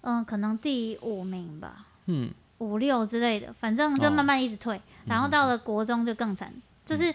[0.03, 7.11] 嗯、呃，可能第五名吧，嗯，五六之类的，反正就慢慢一直退，哦、然后到了国中就更惨，嗯、就是，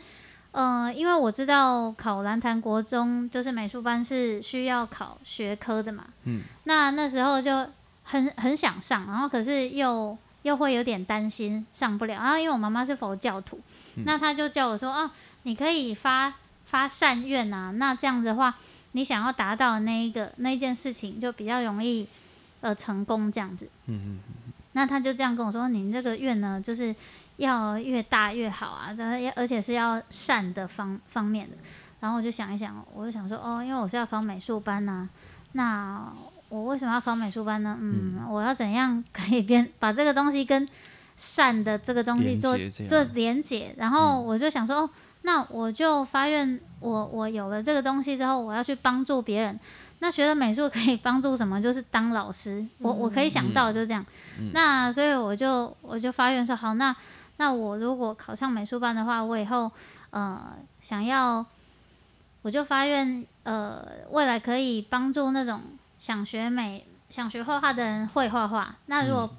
[0.52, 7.66] 嗯、呃，因为我知道考蓝潭国中就是美术班是需要考学科的嘛，嗯，那那时候就
[8.04, 13.60] 很很想上，然后可是又又会有点担心上不了，然后因为我妈妈是佛教徒，
[13.96, 15.10] 嗯、那他就叫我说，哦，
[15.42, 16.34] 你可以发
[16.66, 18.56] 发善愿啊，那这样子的话，
[18.94, 22.08] 你想要达到那一个那一件事情就比较容易
[22.62, 26.96] 呃成功这样子，嗯嗯嗯，那他就这样跟我说，你这个愿呢，就是。
[27.38, 28.94] 要越大越好啊！
[28.96, 31.58] 但是而且是要善的方方面的。
[32.00, 35.10] 然后我就想一想，我就想说，哦，因为我是要考美术班呐、啊，
[35.54, 36.14] 那
[36.54, 37.76] 我为什么要考美术班呢？
[37.80, 40.68] 嗯，嗯我要怎样可以变 把这个东西跟
[41.16, 43.74] 善的这个东西做做连接？
[43.78, 44.90] 然后我就想说，哦，
[45.24, 49.60] 那我就发愿，我我有了这个东西之后，我要去帮助别人。
[50.00, 51.62] 那学了美术可以帮助什么？
[51.62, 52.66] 就是当老师。
[52.80, 54.06] 我我可以想到就是这样。
[54.40, 56.96] 嗯、那所以我就我就发愿说，好，那。
[57.38, 59.70] 那我如果考上美术班的话，我以后
[60.12, 61.44] 呃想要，
[62.44, 65.60] 我就发愿呃未来可以帮助那种
[66.04, 68.76] 想学美、想学画画的人会画画。
[68.88, 69.30] 那如果、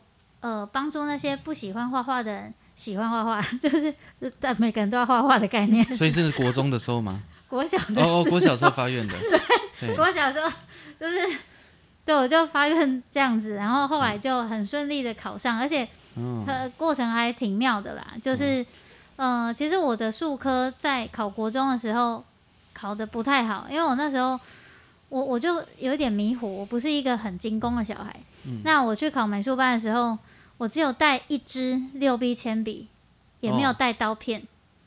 [0.41, 3.95] 嗯、呃帮助那些不喜欢画画的人喜欢画画， 就是
[4.41, 5.85] 在每个人都要画画的概念。
[5.95, 7.21] 所以是国中的时候吗？
[7.47, 9.15] 国小的时候哦，国小时候发愿的。
[9.21, 9.41] 对，
[9.89, 10.51] 对国小时候
[10.99, 11.39] 就是
[12.03, 15.87] 对，我就发愿这样子，然后后来就很顺利的考上，而且。
[16.47, 18.65] 它过程还挺妙的啦，就是，
[19.17, 22.25] 嗯、呃，其实我的术科在考国中的时候
[22.73, 24.39] 考的不太好，因为我那时候
[25.09, 28.15] 我我就有点迷糊，我不是一个很精工的小孩。
[28.45, 30.19] 嗯、那我去考美术班的时候，
[30.59, 32.89] 我只有带一支六 B 铅笔，
[33.41, 34.45] 也没有带刀片，哦、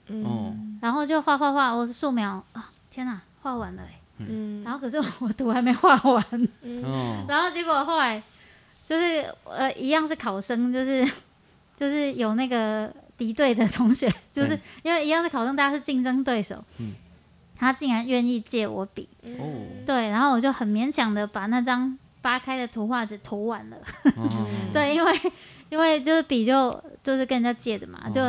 [0.08, 3.84] 嗯，然后就画画画，我是素描啊，天哪，画完了，
[4.17, 6.25] 嗯，然后可是我图还没画完，
[6.62, 8.21] 嗯， 然后结果后来。
[8.88, 11.06] 就是呃，一样是考生，就是
[11.75, 16.63] 就是有那个敌对的同学，就是因为一样是考生，大家是竞争对手。
[16.77, 16.93] 嗯，
[17.58, 19.08] 他竟然愿意借我笔，
[19.39, 23.78] 哦，对，然后我就很勉强的把那张扒开的图画纸涂完了。
[24.15, 24.30] 哦、
[24.74, 25.20] 对，因为
[25.70, 28.22] 因为就是笔就就是跟人家借的嘛，哦、就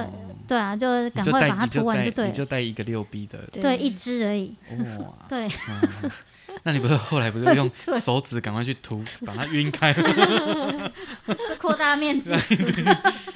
[0.47, 2.31] 对啊，就赶快把它涂完就对了。
[2.31, 4.55] 你就带一个六 B 的，对，一支而已。
[4.99, 5.47] 哇，对。
[5.47, 6.11] 嗯
[6.65, 9.95] 那你不是后来不是用 手指赶快去涂，把它晕开？
[9.95, 12.35] 这扩大面积。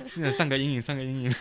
[0.06, 1.34] 现在上个阴影，上个阴影。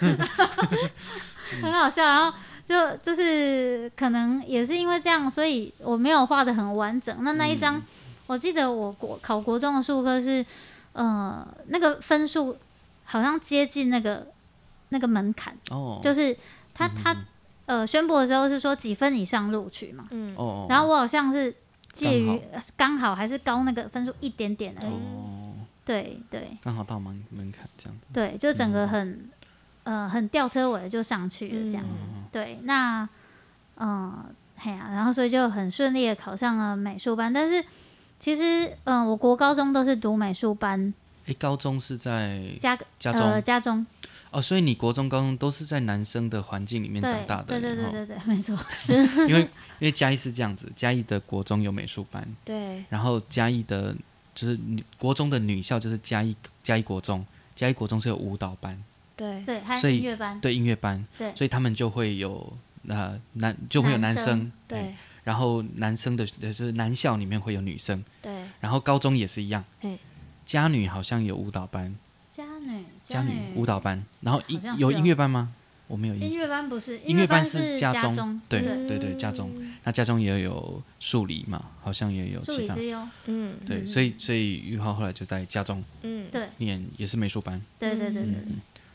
[1.61, 2.37] 很好笑，然后
[2.71, 7.15] 就就是可能也是因为这样，所以我没有画的很完整。
[7.21, 7.83] 那那一张，嗯、
[8.27, 10.45] 我记得我国考国中的数科是，
[10.93, 12.57] 呃，那个分数
[13.03, 14.27] 好像接近那个
[14.89, 15.55] 那个门槛。
[15.69, 15.99] 哦。
[16.01, 16.35] 就是
[16.73, 17.15] 他他
[17.65, 20.07] 呃宣布的时候是说几分以上录取嘛。
[20.11, 20.33] 嗯。
[20.37, 20.65] 哦。
[20.69, 21.53] 然后我好像是。
[21.93, 22.41] 介于
[22.77, 25.51] 刚好还是高那个分数一点点而已，哦、
[25.83, 29.29] 对对，刚好到门门槛这样子，对，就整个很、嗯、
[29.83, 33.07] 呃很吊车尾就上去了这样，嗯、对，那
[33.77, 37.63] 嗯嘿呀、啊，然后所以就很顺利的考上了美术班，但是
[38.19, 40.93] 其实嗯、呃，我国高中都是读美术班，
[41.25, 43.85] 哎，高中是在家家中呃家中。
[44.29, 48.57] 哦，所以你国中、高中都是在男生的环境里面长大的，对对对对对，没错。
[49.27, 52.81] 因为因为嘉义是这样子，嘉义的国中有美术班，对。
[52.87, 53.93] 然后嘉义的，
[54.33, 58.81] 就是女国中的女校就是嘉义嘉义国中，嘉义国中是有舞蹈班，
[59.21, 59.43] 对。
[59.45, 62.57] 对，还有音乐班，对音乐班，对，所以他们就会有
[62.87, 64.95] 呃男就会有男生，对。
[65.23, 68.31] 然后男生的就是男校里面会有女生，对。
[68.59, 69.63] 然后高中也是一样，
[70.43, 71.95] 家女好像有舞蹈班。
[72.31, 75.53] 家女，家女舞蹈班，然后音有音乐班吗？
[75.87, 78.97] 我没有音乐班，不是音乐班是家中，对对。
[78.97, 79.51] 对，家中，
[79.83, 88.35] 那家中也有数理嘛，好像也有数理之优，嗯，对，所以所以玉浩后来就在家中，嗯，对，念也是美术班，对对对对，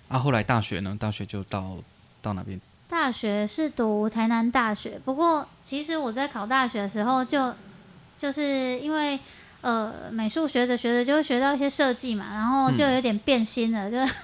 [0.09, 0.97] 啊，后来大学呢？
[0.99, 1.77] 大学就到
[2.23, 2.61] 到哪边？
[2.89, 7.55] 大学是读台南大学，不过其实我在考大学的时候就
[8.19, 9.19] 就是因为。
[9.63, 14.15] 呃，美术学着学着就会学到一些设计嘛，然后就有点变心了，嗯、就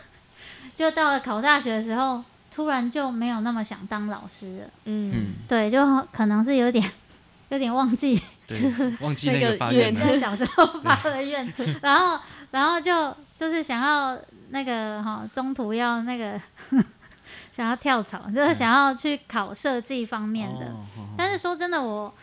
[0.77, 4.65] 就到了考大学的时候，突然就没有那么想当老师了。
[4.85, 6.85] 嗯，对，就可能是有点
[7.49, 14.17] 有点忘记，对，忘记那个发愿，在小时候发的愿，对然后然后就就是想要
[14.51, 16.41] 那个哈，中途要那个
[17.53, 20.67] 想要跳槽，就是想要去考设计方面的。
[20.97, 22.15] 嗯、但是说真的，我。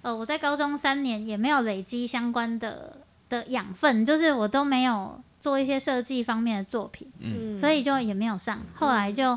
[0.00, 2.98] 呃，我在高中三年也没有累积相关的
[3.28, 8.60] 的养分，就是我都没有做一些设计方面的作品，嗯，所以就也没有上。
[8.76, 9.36] 后来就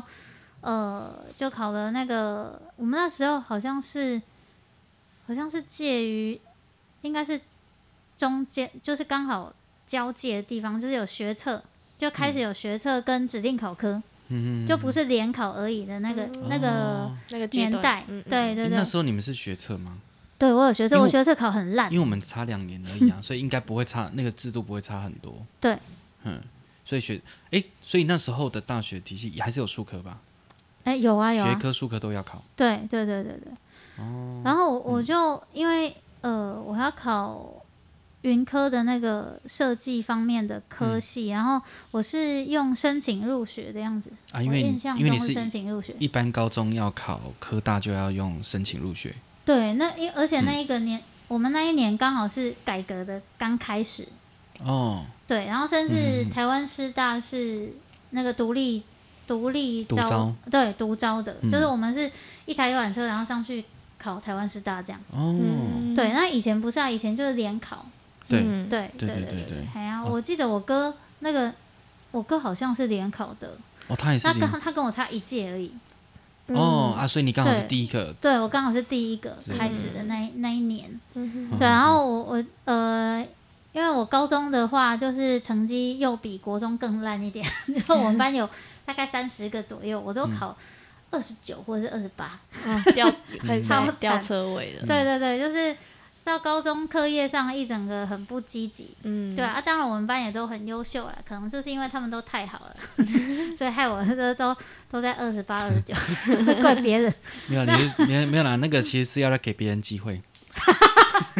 [0.60, 4.22] 呃，就考了那个，我们那时候好像是
[5.26, 6.40] 好像是介于，
[7.00, 7.40] 应该是
[8.16, 9.52] 中间，就是刚好
[9.92, 11.62] 交界的地方，就是有学测，
[11.98, 18.70] 就开始有学测跟指定考科，嗯，就不是联考而已的那个、嗯、那个那个年代，对对对。
[18.70, 19.98] 那时候你们是学测吗？
[20.38, 25.34] 对，我有学测，我学测考很烂，因为我们差两年而已啊， 所以应该不会差，那个制度不会差很多。
[25.60, 25.78] 对，
[26.24, 26.40] 嗯，
[26.86, 30.20] 所以学，哎，所以那时候的大学体系还是有数科吧？
[30.84, 32.42] 哎，有啊有啊，学科数科都要考。
[32.56, 33.52] 对对对对对。
[33.98, 34.40] 哦。
[34.42, 37.61] 然后我就、嗯、因为呃，我要考。
[38.22, 45.94] 云科的那个设计方面的科系，嗯，然后我是用申请入学的样子啊，因为印象中是申请入学。
[45.98, 49.14] 一般高中要考科大就要用申请入学。
[49.44, 54.06] 对，那因而且那一个年，嗯，我们那一年刚好是改革的刚开始。
[54.64, 55.04] 哦。
[55.26, 57.74] 对，然后甚至台湾师大是
[58.10, 58.84] 那个独立
[59.26, 62.08] 独立招，招，对，独招的，嗯，就是我们是
[62.44, 63.64] 一台游览车，然后上去
[63.98, 65.00] 考台湾师大这样。
[65.10, 65.34] 哦。
[65.96, 67.84] 对，那以前不是啊，以前就是联考。
[68.40, 71.52] 嗯，对对对对对，哎呀，我记得我哥那个，
[72.10, 73.56] 我哥好像是联考的，
[73.88, 75.72] 哦，他也是，他跟他跟我差一届而已，
[76.48, 83.26] 哦啊，所以你刚好是第一个，对，我刚好是第一个开始的那那一年，对，然后我我呃，
[83.72, 87.46] 因为我高中的话就是成绩又比国中更烂一点，
[87.86, 88.48] 就我们班有
[88.84, 90.56] 大概三十个左右，我都考
[91.10, 92.38] 二十九或者是二十八，
[92.94, 93.10] 掉
[93.46, 95.76] 很超掉车尾的，对对对，就是。
[96.24, 102.76] 到高中课业上一整个很不积极，嗯，对啊，当然我们班也都很优秀了，可能就是因为他们都太好了，
[103.58, 104.56] 所以害我这都
[104.90, 105.94] 都在二十八、二十九
[106.62, 107.12] 怪别人。
[107.48, 107.72] 没有，你
[108.06, 110.22] 没有没有啦，那个其实是要来给别人机会，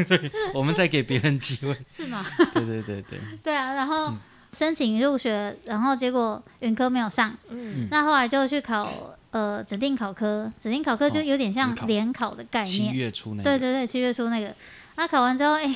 [0.08, 2.26] 对，我们在给别人机会，是吗？
[2.52, 3.18] 对对对对。
[3.42, 4.12] 对啊，然后
[4.52, 9.16] 申请入学，然后结果云科没有上，嗯，那后来就去考。
[9.32, 12.90] 呃，指定考科，指定考科就有点像联考的概念。
[12.90, 13.42] 七月初那个。
[13.42, 14.54] 对对对，七月初那个。
[14.96, 15.74] 那考完之后，哎，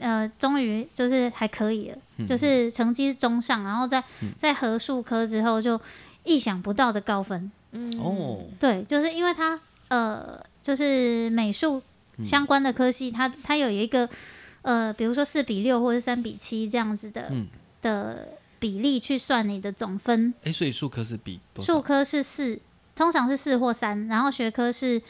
[0.00, 5.80] 呃，终于就是还可以了，嗯、就是成绩中上，然后在、嗯、在合数科之后就
[6.24, 7.48] 意想不到的高分。
[7.70, 7.96] 嗯。
[8.00, 8.40] 哦。
[8.58, 11.80] 对，就是因为他呃，就是美术
[12.24, 14.08] 相关的科系，它它有一个
[14.62, 17.46] 呃，比如说四比六或者三比七这样子的、嗯、
[17.82, 20.34] 的比例去算你的总分。
[20.42, 21.72] 哎，所以数科是比多少？
[21.72, 22.58] 术科是四。
[22.96, 25.00] 通常是四或三，然后学科是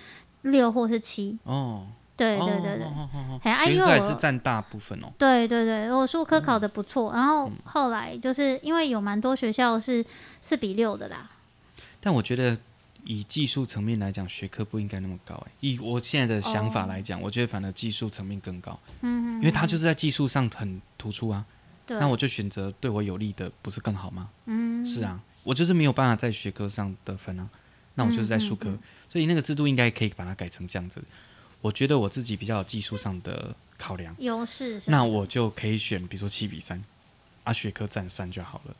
[0.42, 1.38] 六或是七。
[1.44, 5.06] 哦，对对对对，学科也是占大部分哦。
[5.16, 10.04] 对对对，我数科考得不错，然后后来就是因为有蛮多学校是
[10.40, 11.30] 四比六的啦。
[12.00, 12.56] 但我觉得
[13.04, 15.52] 以技术层面来讲，学科不应该那么高哎。
[15.60, 18.78] 以我现在的想法来讲，我觉得反而技术层面更高。
[19.02, 19.38] 嗯嗯。
[19.38, 21.44] 因为他就是在技术上很突出啊。
[21.86, 21.98] 对。
[22.00, 24.28] 那我就选择对我有利的，不是更好吗？
[24.46, 24.84] 嗯。
[24.84, 27.48] 是啊，我就是没有办法在学科上得分啊。
[27.96, 31.02] 那我就是在数科，嗯嗯嗯，所以那个制度应该可以把它改成这样子。
[31.62, 36.80] 我觉得我自己比较有技术上的考量，优势，那我就可以选，比如说七比三，
[37.42, 38.76] 啊，学科占三就好了。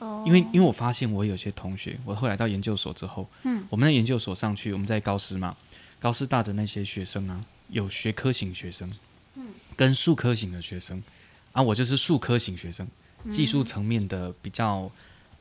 [0.00, 5.56] 哦，因为因为我发现我有些同学，我后来到研究所之后，嗯，我们的研究所上去，我们在高师嘛，
[5.98, 8.88] 高师大的那些学生啊，有学科型学生，
[9.34, 11.02] 嗯，跟数科型的学生，
[11.52, 12.86] 啊，我就是数科型学生，
[13.30, 14.92] 技术层面的比较。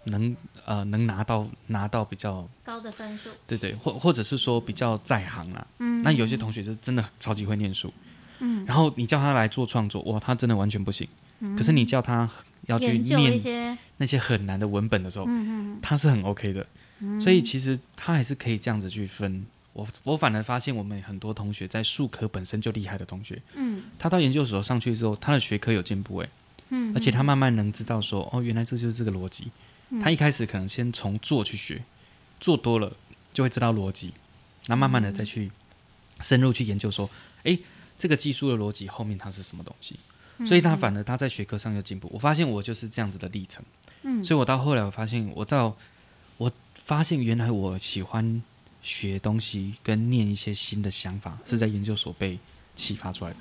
[0.08, 5.66] 能呃能拿到拿到比较高的分数，对对，或或者是说比较在行啦。
[5.80, 7.94] 嗯，那有些同学就真的超级会念书，
[8.40, 11.08] 嗯，然后你叫他来做创作，哇，他真的完全不行。
[11.40, 12.30] 嗯，可是你叫他
[12.66, 16.66] 要去念那些很难的文本的时候，嗯嗯，他是很 OK 的。
[17.00, 19.46] 嗯，所以其实他还是可以这样子去分。
[19.74, 26.30] 我我反而发现我们很多同学在数科本身就厉害的同学，嗯，他到研究所上去之后，他的学科有进步哎，
[26.70, 29.52] 嗯，而且他慢慢能知道说，哦，原来这就是这个逻辑。
[30.02, 31.84] 他一开始可能先从做去学，
[32.40, 32.92] 做多了
[33.34, 34.14] 就会知道逻辑，
[34.68, 35.50] 那慢慢的再去
[36.20, 37.10] 深入去研究说，
[37.44, 37.58] 诶，
[37.98, 39.98] 这个技术的逻辑后面它是什么东西？
[40.46, 42.10] 所以他反而他在学科上有进步。
[42.14, 43.64] 我发现我就是这样子的历程，
[44.24, 45.76] 所以我到后来我发现我到
[46.38, 48.44] 我发现原来我喜欢
[48.84, 52.38] 学东西跟念一些新的想法是在研究所被
[52.76, 53.38] 启发出来的。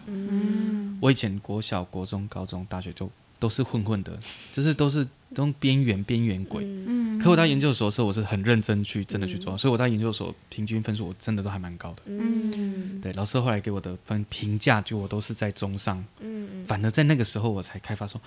[1.01, 3.11] 我以前国小、国中、高中、大学就。
[3.39, 4.19] 都是混混的，
[4.53, 6.65] 就是都是都边缘边缘鬼。
[6.65, 12.03] 嗯，可我到研究所的时候，我是很认真去真的去做，嗯、所以我到研究所平均分数我真的都还蛮高的。
[12.07, 16.03] 嗯，对，老师后来给我的分评价就我都是在中上。
[16.21, 18.21] 嗯，反而在那个时候我才开发说，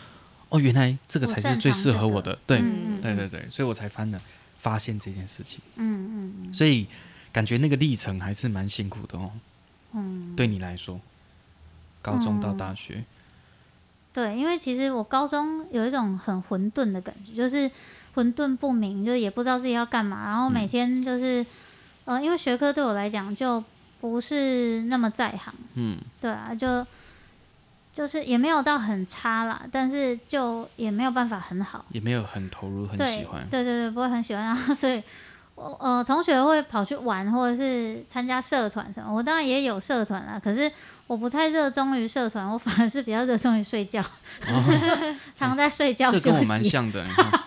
[0.49, 2.31] 哦，原来这个才是最适合我的。
[2.31, 4.21] 我对，嗯、对对对，所以我才翻了
[4.59, 5.59] 发现这件事情。
[5.77, 6.85] 嗯嗯，所以
[7.31, 9.31] 感觉那个历程还是蛮辛苦的哦。
[9.93, 11.01] 嗯，对你来说，
[12.01, 13.03] 高中到大学。
[14.11, 17.69] 对，因为其实我高中有一种很混沌的感觉，就是
[18.15, 21.41] 混沌不明，就是也不知道自己要干嘛，然后每天就是，
[22.05, 23.63] 嗯、呃，因为学科对我来讲就
[24.01, 26.85] 不是那么在行，嗯，对啊，就
[27.93, 33.47] 就是也没有到很差啦，但是就也没有办法很好，也没有很投入，很喜欢。
[33.49, 34.43] 对对对，不会很喜欢。
[34.43, 35.03] 然后所以，我
[35.79, 39.13] 呃同学会跑去玩，或者是参加社团什么。
[39.13, 40.71] 我当然也有社团啦，可是
[41.07, 44.01] 我不太热衷于社团，我反而是比较热衷于睡觉，
[44.47, 44.63] 哦、
[45.35, 46.13] 常在睡觉、欸。
[46.13, 47.43] 这跟我蛮像的，你看，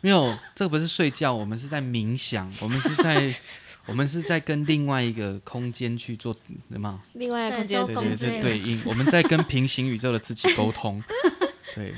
[0.00, 3.32] 没有，这不是睡觉，我们是在冥想，我们是在。
[3.86, 6.34] 我们是在跟另外一个空间去做
[6.70, 6.98] 什么？
[7.12, 11.04] 另外一个空间对对对对应，我们在跟平行宇宙的自己沟通。
[11.76, 11.94] 对，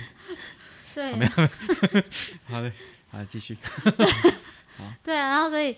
[0.97, 1.49] 对，好没有，
[2.47, 2.73] 好嘞，
[3.13, 3.57] 好，继续。
[5.05, 5.77] 对啊，然后所以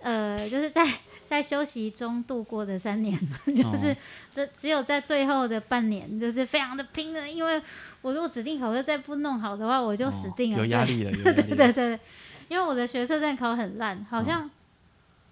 [0.00, 0.84] 呃，就是在
[1.26, 3.18] 在休息中度过的三年，
[3.56, 3.96] 就是
[4.34, 7.60] 这只有在最后的半年，就是非常的拼的，因为
[8.02, 12.00] 我如果指定考试再不弄好的话，我就死定了，有压力了，对对对对，
[12.48, 14.50] 因为我的学测证考很烂，好像。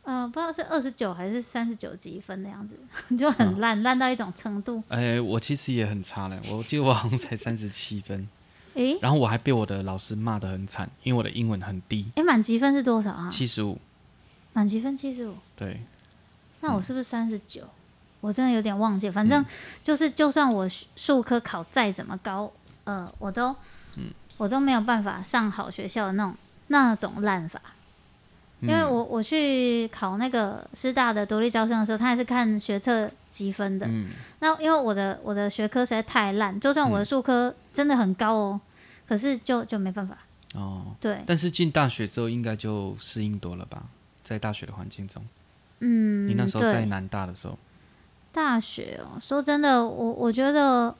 [0.09, 2.79] 嗯、呃，不知道是二十九还是三十九积分的样子，
[3.19, 4.81] 就很烂，烂、嗯、到一种程度。
[4.87, 8.29] 哎、欸，我其实也很差嘞，我记得我好像才三十七分。
[8.77, 12.05] 哎、欸，然后我还被我的老师骂得很惨，因为我的英文很低。
[12.11, 13.29] 哎、欸，满级分是多少啊？
[13.31, 13.79] 七十五。
[14.53, 15.35] 满级分七十五。
[15.57, 15.81] 对。
[16.61, 17.62] 那我是不是三十九？
[18.20, 19.11] 我真的有点忘记。
[19.11, 19.45] 反正
[19.83, 22.51] 就是，就算我数科考再怎么高，
[22.85, 23.55] 呃，我都，
[23.97, 26.35] 嗯，我都没有办法上好学校的那种
[26.68, 27.61] 那种烂法。
[28.62, 33.87] 因为我我去考那个师大的独立招生的时候，他也是看学测积分的。
[33.87, 34.09] 嗯。
[34.41, 38.66] 那因为我的我的学科实在太烂，就算我的数科真的很高哦，嗯、
[39.07, 40.19] 可是就就没办法。
[40.55, 40.95] 哦。
[41.01, 41.23] 对。
[41.27, 43.85] 但是进大学之后应该就适应多了吧？
[44.25, 45.25] 在大学的环境中。
[45.81, 46.29] 嗯。
[46.29, 47.59] 你那时候在南大的时候。
[48.33, 50.95] 大学哦，说真的，我我觉得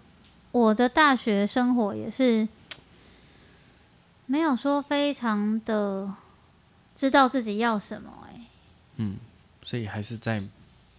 [0.53, 2.49] 我的大学生活也是
[4.27, 6.15] 没有说非常的。
[6.95, 8.47] 知道自己要什么哎、欸，
[8.97, 9.17] 嗯，
[9.63, 10.43] 所以还是在，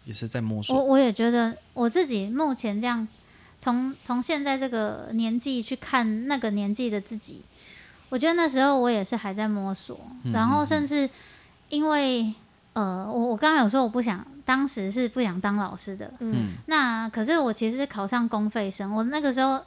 [0.05, 0.76] 也是在摸索。
[0.76, 3.08] 我我也觉得我自己目前这样，
[3.60, 7.43] 从从现在这个年纪去看那个年纪的自己，
[8.10, 9.99] 我觉得那时候我也是还在摸索。
[10.24, 11.10] 嗯、然后甚至
[11.70, 12.34] 因为
[12.74, 19.62] 呃，我我刚刚有说我不想，当时是不想当老师的，嗯，那可是我其实考上公费生，我那个时候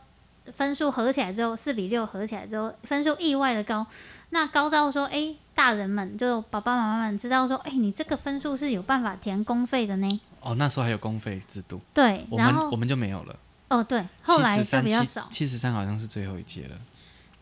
[0.54, 3.86] 分数合起来之后四比六合起来之后分数意外的高，
[4.30, 5.12] 那高到说哎。
[5.12, 10.20] 欸大人们就爸爸妈妈们知道说，哎、欸，你这个分数是有办法填公费的呢。
[10.40, 11.78] 哦，那时候还有公费制度。
[11.92, 13.36] 对，然后我们我们就没有了。
[13.70, 15.26] 哦，对，后来就比较少。
[15.30, 16.76] 七十三好像是最后一届了。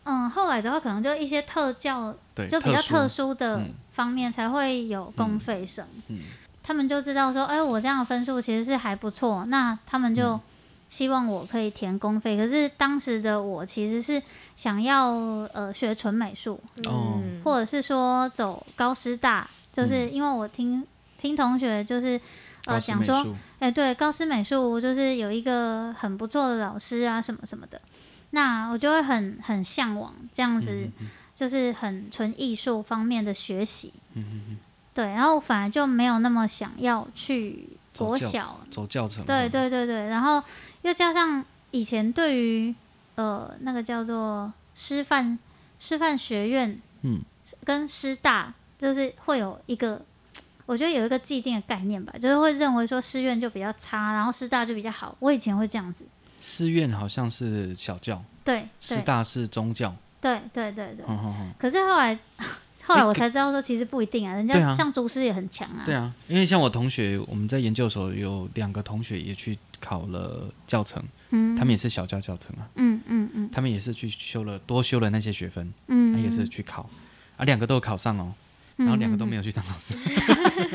[0.03, 3.61] 嗯，后来的话可能就一些特教，对，就比较特殊的
[3.91, 5.85] 方面才会有公费生。
[6.07, 6.19] 嗯，嗯，
[6.63, 10.29] 他们就知道说，哎、欸，我这样的分数其实是还不错，那他们就。
[10.29, 10.41] 嗯
[10.89, 14.19] 希望我可以填公费，可是当时的我其实是
[14.55, 15.11] 想要
[15.53, 20.83] 呃学纯美术，嗯，或者是说走高师大，就是因为我听
[21.19, 22.19] 听同学就是
[22.69, 23.25] 呃讲说，
[23.59, 27.81] 哎、欸、对，高师美术就是有一个很不错的老师啊什么什么的，
[28.31, 30.89] 那我就会很很向往这样子，
[31.35, 34.57] 就是很纯艺术方面的学习，嗯
[34.93, 40.43] 对，然后反而就没有那么想要去国小走教程，对对对对，然后。
[40.81, 42.73] 又加上以前对于
[43.15, 45.37] 呃那个叫做师范
[45.77, 47.19] 师范学院，嗯，
[47.65, 50.01] 跟师大就是会有一个，
[50.69, 55.15] 我觉得有一个既定的概念吧，就是会认为说师院就比较差，然后师大就比较好。
[55.17, 56.05] 我以前会这样子。
[56.39, 61.03] 师院好像是小教，对，师大是宗教，对对对对。
[61.57, 62.17] 可是后来
[62.85, 65.81] 后来我才知道说，其实不一定啊，人家像祖师也很强啊。
[65.85, 69.57] 对啊，因为像我同学，我们在研究所有两个同学也去。
[69.81, 76.89] 考了教程，嗯，他们也是小教教程啊，嗯嗯嗯，他们也是去修了多修了那些学分，嗯，他也是去考，
[77.37, 78.33] 啊，两个都考上哦，
[78.79, 79.95] 然后两个都没有去当老师，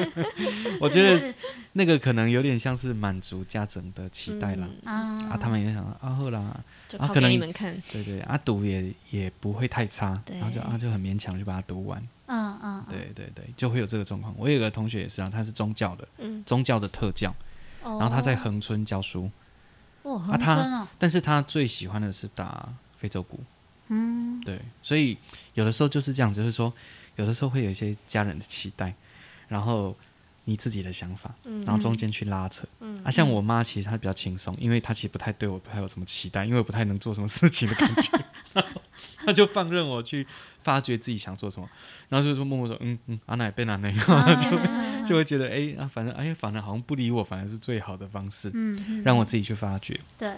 [0.81, 1.35] 我觉得
[1.73, 14.35] 那个可能有点像是满足家长的期待啦，啊，他们也想啊，后来啊，可能你们看，对对，啊，读也也不会太差，然后就啊就很勉强就把它读完，嗯嗯，对对对，就会有这个状况。
[14.39, 16.07] 我有个同学也是啊，他是宗教的，
[16.47, 17.35] 宗教的特教。
[17.87, 19.31] 然后他在恒春教书，
[20.05, 23.39] 哦，恒春哦，但是他最喜欢的是打非洲鼓，
[23.89, 25.19] 嗯，对，所以
[25.53, 26.73] 有的时候就是这样，就是说，
[27.17, 28.95] 有的时候会有一些家人的期待，
[29.49, 29.97] 然后
[30.45, 31.35] 你自己的想法，
[31.65, 38.25] 然后中间去拉扯，嗯，啊，像我妈其实她比较轻松，因为她其实不太对我不太有什么期待，因为我不太能做什么事情的感觉，
[39.25, 40.27] 她就放任我去
[40.63, 41.69] 发掘自己想做什么，
[42.09, 44.59] 然后就说默默说，嗯嗯，阿奶变哪奶，就。
[45.05, 48.51] 就会觉得哎、欸，啊，反正哎，反正好像不理我，反而是最好的方式。
[48.55, 50.35] 嗯，嗯，让我自己去发掘，对，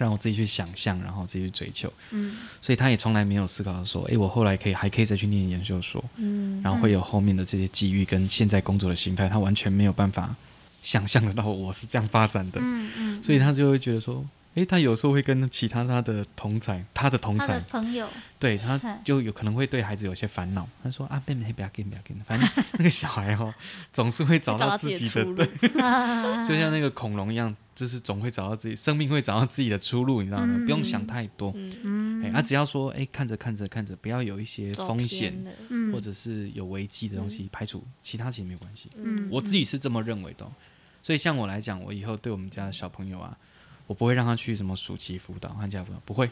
[0.00, 1.92] 让我自己去想象，然后自己去追求。
[2.10, 6.02] 嗯，所以他也从来没有思考说，哎、欸，我后来可以还可以再去念研究所。
[6.16, 10.34] 嗯，然后会有后面的这些机遇跟现在工作的心态，他完全没有办法
[10.80, 12.58] 想象得到我是这样发展的。
[12.62, 14.24] 嗯嗯，所以他就会觉得说，
[14.54, 20.66] 哎，他有时候会跟其他他的同才，他的同才朋友，对，他就有可能会对孩子有些烦恼。
[20.82, 23.52] 他说啊，妹妹不要给，不要给，反正那个小孩哦，
[23.92, 25.46] 总是会找到自己的，对，
[26.48, 30.54] 就像那个恐龙一样，就是总会找到自己生命会找到自己的出路，你知道吗？
[30.64, 35.34] 不用想太多，嗯，哎，他只要说，哎，看着看着看着，不要有一些风险，
[35.92, 38.90] 或者是有危机的东西排除，其他其实没关系。
[38.96, 40.46] 嗯，我自己是这么认为的。
[41.02, 43.36] 所以像我来讲，我以后对我们家的小朋友啊。
[43.86, 46.30] 我不会让他去什么暑期辅导、寒假辅导，不会。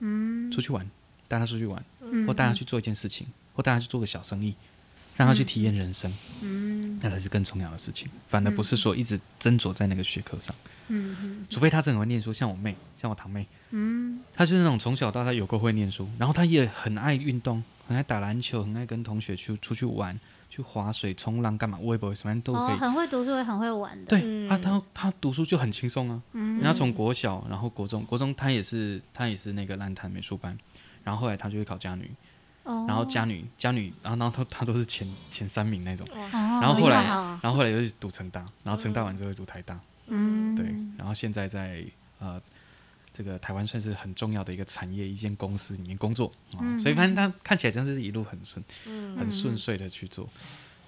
[0.00, 0.90] 嗯，出去玩，
[1.28, 4.56] 带他出去玩，嗯、或带他去做一件事情，或带他去做个小生意，
[5.16, 6.12] 让他去体验人生。
[6.42, 8.08] 嗯，那才是更重要的事情。
[8.28, 10.54] 反而不是说一直斟酌在那个学科上。
[10.88, 13.46] 嗯哼，除非他真的会念书，像我妹，像我堂妹。
[13.70, 20.18] 嗯，她就是那种从小到大有够会念书，然后她也很爱运动，很爱打篮球，很爱跟同学去出去玩。
[20.48, 21.76] 去划水、冲浪干嘛？
[21.78, 22.74] 我也不会，什么都可以。
[22.74, 24.06] 哦，很会读书，也很会玩的。
[24.06, 26.22] 对，嗯、啊，他他读书就很轻松啊。
[26.32, 26.58] 嗯。
[26.60, 30.56] 然后从国小，然后国中，国中她也是她也是那个烂摊美术班，
[31.04, 32.10] 然后后来她就会考家女。
[32.66, 32.84] 哦。
[32.86, 36.06] 然后嘉女嘉女，然后然后他他都是前前三名那种。
[36.12, 36.28] 哦。
[36.32, 39.80] 然后后来，然后后来又是读成大，然后成大完之后又读台大。
[40.08, 40.54] 嗯。
[40.54, 40.66] 对，
[40.98, 41.82] 然后现在在
[42.18, 42.38] 呃。
[43.18, 50.28] 这个台湾算是很重要的一个产业，一间公司里面工作啊，嗯、所以反正他看起来真是一路很顺，嗯、很顺遂的去做。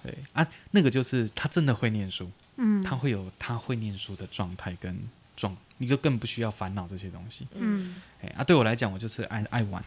[0.03, 4.95] 对啊，那个就是他真的会念书，嗯，他会有他会念书的状态跟
[5.39, 7.49] 状，一个更不需要烦恼这些东西。
[7.55, 9.83] 嗯，哎啊，对我来讲，我就是爱爱玩，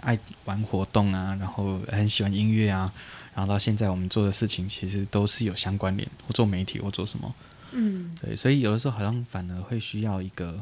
[0.00, 2.92] 爱玩活动啊，然后很喜欢音乐啊，
[3.34, 7.34] 然后到现在我们做的事情其实都是有相关联，我做媒体，我做什么，
[7.72, 10.60] 嗯，对，所以有的时候好像反而会需要一个。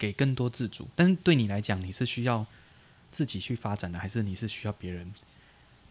[0.00, 2.46] 给更多自主，但是对你来讲，你是需要
[3.10, 5.12] 自己去发展的，还是你是需要别人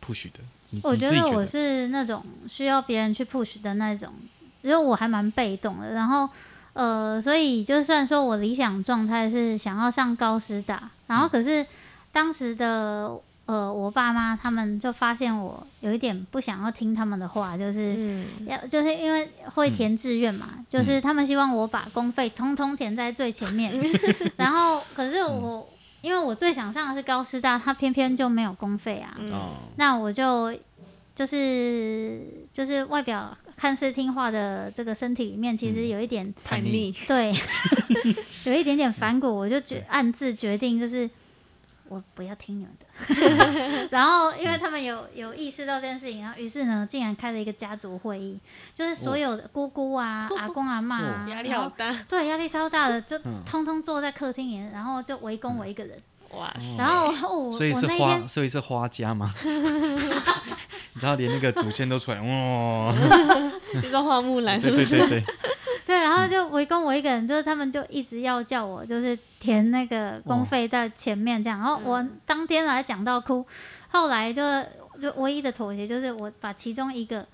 [0.04, 0.40] push 的？
[0.82, 4.12] 我觉得我是那种需要别人去 push 的那种，
[4.64, 5.94] 因为我还蛮被动的。
[5.94, 6.28] 然后，
[6.74, 11.64] 呃，所以就算说我理想状态是想要上高师大，然后可是
[12.12, 13.20] 当时的。
[13.46, 30.56] 呃，我爸妈他们就发现我有一点不想要听他们的话，就是要、嗯、就是因为会填志愿嘛，嗯、就是他们希望我把公费通通填在最前面， 嗯、然后可是我、嗯、因为我最想上的是高师大，他偏偏就没有公费啊，嗯、那我就
[31.16, 32.22] 就是
[32.54, 37.34] 就是外表看似听话的这个身体里面，其实有一点叛逆，对，
[38.46, 41.10] 有一点点反骨，我就决暗自决定就是。
[41.90, 48.40] 我不要听你们的， 然后因为他们有有意识到这件事情，然后于是呢，竟然开了一个家族会议，
[48.76, 56.00] 就是所有的姑姑啊、阿公阿妈啊，压力好大，对，压力超大的，就通通坐在客厅里，然后就围攻我一个人，
[56.32, 59.34] 哇，然后我所以是花，所以是花家吗？
[60.94, 62.94] 你知道连那个祖先都出来，哇，
[63.82, 65.24] 你说花木兰，对对对对。
[65.90, 71.58] 对，然后就围攻我一个人，就是他们就一直要叫我，就是填那个公费在前面这样。
[71.58, 73.44] 然后我当天来讲到哭，
[73.90, 74.44] 后来就
[75.02, 77.26] 就唯一的妥协就是我把其中一个。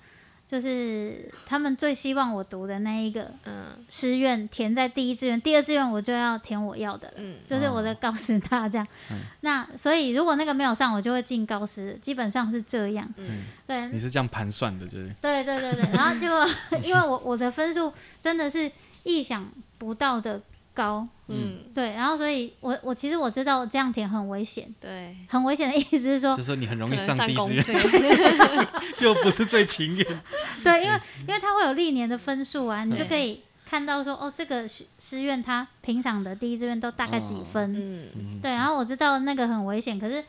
[0.46, 8.86] 就是他们最希望我读的那一个嗯师院填在第一志愿，第二志愿我就要填我要的了，嗯、就是我的高师大这样。
[9.10, 13.12] 嗯、那所以如果那个没有上，我就会进高师，基本上是这样。
[13.16, 15.12] 嗯，对，你是这样盘算的，就是。
[15.20, 16.46] 对对对对，然后结果
[16.82, 17.92] 因为我我的分数
[18.22, 18.70] 真的是
[19.02, 20.40] 意想不到的。
[20.76, 27.64] 高，嗯，对，然后所以我，我我其实我知道这样填很危险，对，很危险的意思是说，就是说你很容易上第一志愿，
[28.98, 30.06] 就不是最情愿。
[30.62, 40.22] 对，因为因为它会有历年的分数啊，你就可以看到说，哦，这个师院他平常的第一志愿都大概几分，嗯，对，然后我知道那个很危险，可是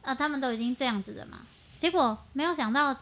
[0.00, 1.42] 啊，他们都已经这样子的嘛，
[1.78, 2.96] 结果没有想到，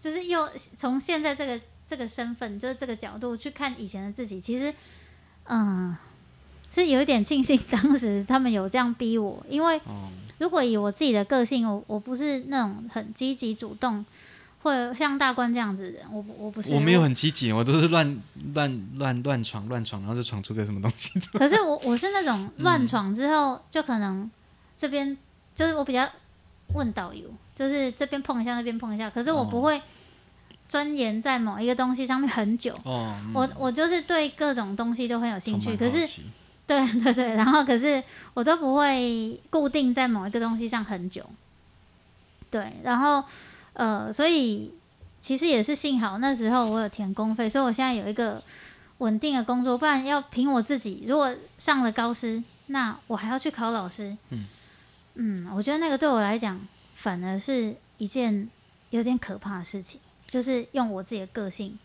[0.00, 4.72] 就是又从现在这个这个身份，就是这个角度去看以前的自己，其实。
[5.48, 5.96] 嗯，
[6.70, 9.80] 是有一点庆幸当时他们有这样逼我，因为
[10.38, 14.04] 如果以我自己的个性，我我不是那种很积极主动，
[14.62, 16.74] 或者像大官这样子的人，我我不是。
[16.74, 18.20] 我没有很积极，我都是乱
[18.54, 21.18] 乱乱乱闯乱闯，然后就闯出个什么东西。
[21.32, 24.30] 可是我我是那种乱闯之后，嗯、就可能
[24.76, 25.16] 这边
[25.56, 26.06] 就是我比较
[26.74, 27.24] 问导游，
[27.56, 29.80] 就是这边碰一下，那边碰一下，可是我不会。
[30.68, 36.06] 钻研在某一个东西上面很久，哦嗯、我我就是对各种东西都很有兴趣，可是，
[36.66, 38.02] 对 对对，然后可是
[38.34, 41.24] 我都不会固定在某一个东西上很久，
[42.50, 43.24] 对，然后
[43.72, 44.70] 呃，所以
[45.20, 48.42] 其实也是幸好那时候我有填公费，所以我现在有一个
[48.98, 54.46] 稳定的工作，不然要凭我自己，如果上了高师，那我还要去考老师，嗯，
[55.14, 56.60] 嗯，我觉得那个对我来讲
[56.94, 58.46] 反而是一件
[58.90, 59.98] 有点可怕的事情。
[60.28, 61.76] 就是用我自己的个性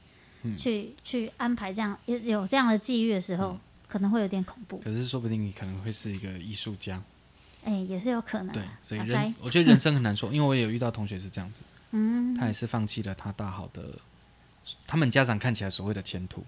[0.43, 4.77] 去，去、嗯、去安排这样有有这样的际遇的时候，嗯、可能会有点恐怖。
[4.79, 7.01] 可是说不定你可能会是一个艺术家，
[7.63, 8.53] 哎、欸，也是有可能。
[8.53, 13.97] 对，所以人，啊、我觉得人生很难说，因为我也有遇到同学是这样子， 嗯，他也是放弃了他大好的，
[14.85, 16.43] 他们家长看起来所谓的前途，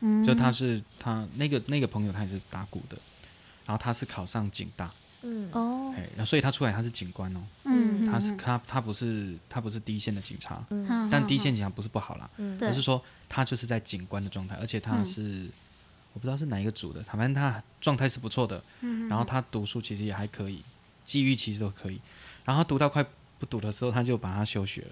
[0.00, 2.96] 嗯，就他是他那个那个朋友，他也是打鼓的，
[3.66, 4.90] 然后他是考上警大。
[5.26, 5.50] 嗯。
[5.52, 15.52] 哦，哎，所以他出来他是警官哦，嗯，他是他他不是他不是第一线的警察，嗯，但第一线警察不是不好啦，嗯，而是说他就是在警官的状态，而且他是、嗯、
[16.12, 20.62] 我不知道是哪一个组的，反正他状态是不错的，嗯，然后他读书其实也还可以，
[21.04, 22.00] 机遇其实都可以，
[22.44, 23.04] 然后他读到快
[23.38, 24.88] 不读的时候，他就把他休学了，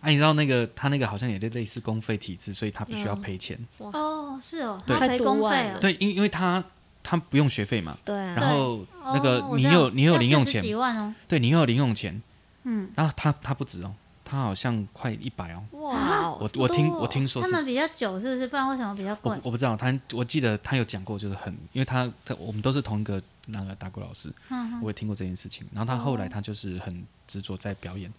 [0.00, 6.64] 啊，你知道那个他那个好像也类似公费体制，所以他必须要赔钱，哦，是哦，对，赔公费啊，对，因因为他。
[7.04, 7.96] 他不用学费嘛？
[8.04, 8.34] 对、啊。
[8.34, 11.14] 然后那个你有你有零用钱，几万哦。
[11.28, 12.20] 对，你有零用钱。
[12.64, 12.90] 嗯。
[12.96, 13.94] 然后他他不止哦，
[14.24, 15.62] 他好像快一百哦。
[15.72, 16.30] 哇！
[16.30, 17.50] 我我听我听说是。
[17.50, 18.48] 他们比较久是不是？
[18.48, 19.30] 不然为什么比较贵？
[19.32, 25.66] 我我不知道，他我记得他有讲过，就是很，因为他他我们都是同一个那个打鼓老师，嗯、我也听过这件事情。
[25.72, 28.10] 然后他后来他就是很执着在表演，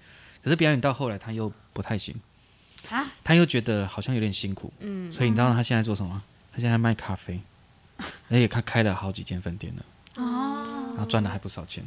[0.44, 2.16] 可是表演到后来他又不太行。
[2.92, 3.04] 啊？
[3.24, 4.72] 他又觉得好像有点辛苦。
[4.80, 5.12] 嗯。
[5.12, 6.22] 所以你知道他现在做什么？
[6.54, 7.42] 他现在卖咖啡。
[7.98, 9.86] 而且他开了好几间分店了，
[10.16, 11.86] 哦，然后赚了还不少钱，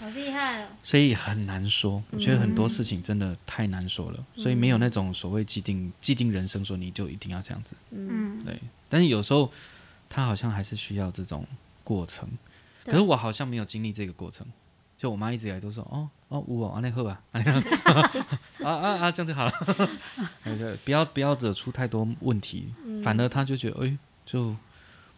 [0.00, 0.68] 好厉害哦！
[0.82, 8.58] 所以很难说，我觉得很多事情真的太难说了，嗯、所以没有那种所谓既定既定人生，说你就一定要这样子，嗯，对。
[8.88, 9.52] 但是有时候
[10.08, 11.46] 他好像还是需要这种
[11.82, 12.28] 过程，
[12.84, 14.46] 可是我好像没有经历这个过程，
[14.96, 17.42] 就我妈一直以来都说，哦哦，我啊那喝吧，啊
[18.62, 19.52] 啊啊，这样就好了，
[20.84, 24.54] 不要不要惹出太多问题，嗯、反而他就觉得，哎，就。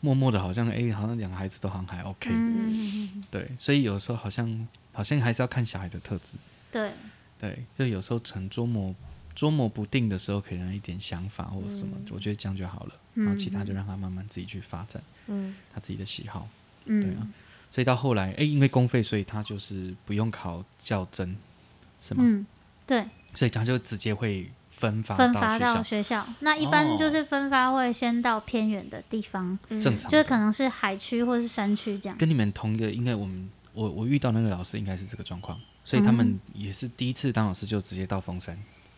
[0.00, 6.36] 默默的，好像哎，好像两个孩子都好像还 OK，嗯、对，所以有时候好像好像还是要看小孩的特质，
[6.70, 6.92] 对，
[7.40, 8.94] 对，就有时候成捉摸
[9.34, 16.48] 捉摸不定的时候，可以让一点想法或者什么，嗯、我觉得这样就好了，然后其他就让他慢慢自己去发展，嗯，他自己的喜好，
[16.84, 17.26] 嗯、对啊，
[17.70, 21.36] 所以到后来，哎，因为公费，所以他就是不用考教甄，
[22.00, 22.22] 是吗？
[22.24, 22.46] 嗯，
[22.86, 24.50] 对，所以他就直接会。
[24.76, 32.18] 分发分发到学校，那一般就是分发会先到偏远的地方，正常，就是可能是海区或是山区这样。
[32.18, 38.54] 跟你们同一个，应该我们我我遇到那个老师应该是这个状况，所以他们也是第一次当老师就直接到峰山。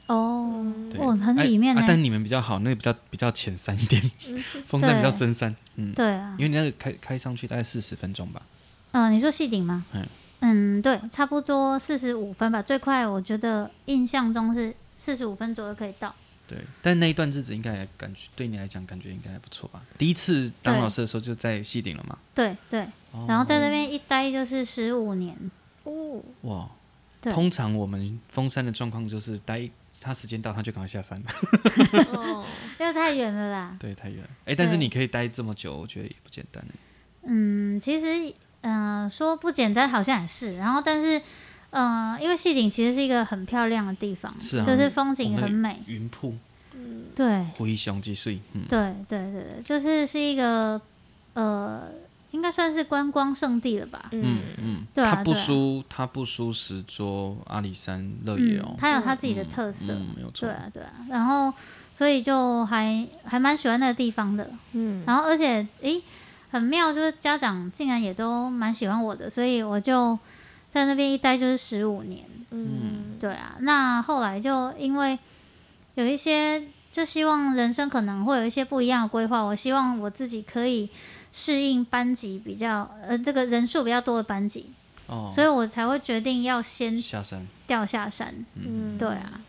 [0.08, 0.66] 哦，
[0.98, 1.84] 哦，很里面呢。
[1.86, 4.02] 但你们比较好，那个比较比较浅山一点，
[4.66, 5.54] 峰山比较深山。
[5.76, 8.42] 嗯，对啊，因为你那个开开上去大概四十分钟吧。
[8.90, 9.84] 嗯，你说细顶吗？
[9.92, 10.06] 嗯
[10.40, 14.74] 嗯，对，差不多四十五分吧，最快我觉得印象中是。
[14.98, 16.14] 四十五分左右可以到。
[16.46, 19.82] 对，但那一段日子应该还感觉对你来讲感觉应该还不错吧？
[19.98, 22.18] 第一次当老师的时候就在西顶了嘛？
[22.34, 22.80] 对对，
[23.12, 25.36] 哦、然后在那边一待就是十五年。
[25.84, 26.66] 哦，哇，
[27.20, 29.68] 对通常我们封山的状况就是待
[30.00, 31.26] 他时间到他就赶快下山了。
[32.14, 32.46] 哦，
[32.80, 33.76] 因为太远了啦。
[33.80, 34.24] 对，太远。
[34.46, 36.64] 哎，但是你可以待这么久，我觉得也不简单。
[37.24, 41.20] 嗯，其实嗯、呃，说不简单好像也是，然后但是。
[41.70, 46.34] 嗯、呃，因为细顶其实是一个很漂亮的地方，是啊、就是风景很美，云瀑，
[46.74, 50.80] 嗯，对，灰熊积水，嗯，对对对对，就是是一个
[51.34, 51.82] 呃，
[52.30, 54.22] 应该算是观光圣地了吧，嗯。
[54.24, 61.52] 嗯，嗯对啊，它不输它不输石桌、阿里山、乐野哦，它有它自己的特色，嗯嗯、没有错，对啊对啊，然后
[61.92, 66.02] 所以就还还蛮喜欢那个地方的，嗯，然后而且诶
[66.50, 70.18] 很妙，就是家长竟然也都蛮喜欢我的，所以我就。
[70.70, 73.56] 在那边一待就是十五年，嗯，对啊。
[73.60, 75.18] 那后来就因为
[75.94, 76.62] 有一些，
[76.92, 79.40] 就希望人生可能会有一些不一样的规划。
[79.40, 80.88] 我希望我自己可以
[81.32, 84.70] 适应班级比较呃这个人数比较多的班级，
[85.06, 89.40] 哦，所以我才会决定要先下山掉下山，嗯，对啊。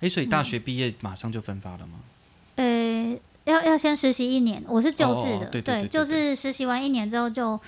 [0.00, 1.98] 哎，所以大学毕业马上就分发了吗？
[2.56, 7.58] 呃，要要先实习一年，我是救治的，对，就是实习完一年之后就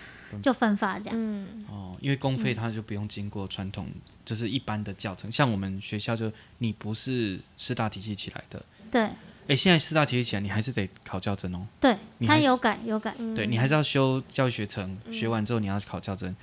[0.42, 1.64] 就分发这样，嗯。
[2.00, 5.30] 因为公费，它就不用经过传统，嗯、就是一般的教程。
[5.30, 9.08] 像我们学校，就你不是师大体系起来的，对。
[9.48, 11.66] 哎，现在师大体系起来，你还是得考教甄哦。
[11.80, 11.96] 对，
[12.26, 13.14] 他有改有改。
[13.34, 16.36] 对，你还是要修教育学程，嗯、学完之后你要考教甄，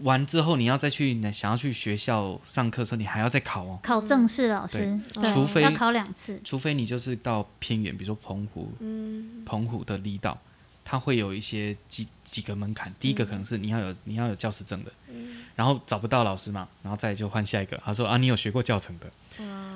[0.00, 3.78] 完之后你要再去想要去学校上课的时候，你还要再考哦。
[3.82, 5.00] 考正式老师，
[5.32, 10.38] 除非要考两次，除非你就是到偏远，比如说澎湖，嗯，澎湖的离岛。
[10.84, 17.80] 他会有一些几几个门槛，第一个可能是你要有你要有教师证的，嗯、然后找不到老师嘛，然后再就换下一个。
[17.84, 19.06] 他说啊，你有学过教程的，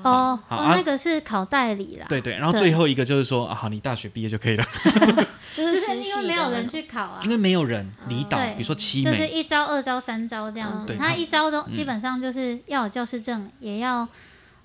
[0.03, 2.07] 哦，好，那个是考代理啦。
[2.09, 4.65] 对对，然后最后一个就是说啊，好，你大学毕业就可以了。
[5.55, 10.95] 就是因为没有人去考啊，因为没有人离岛，比如说七美，就是一招、二招、三招这样子。
[10.97, 14.07] 他一招都基本上就是要有教师证，也要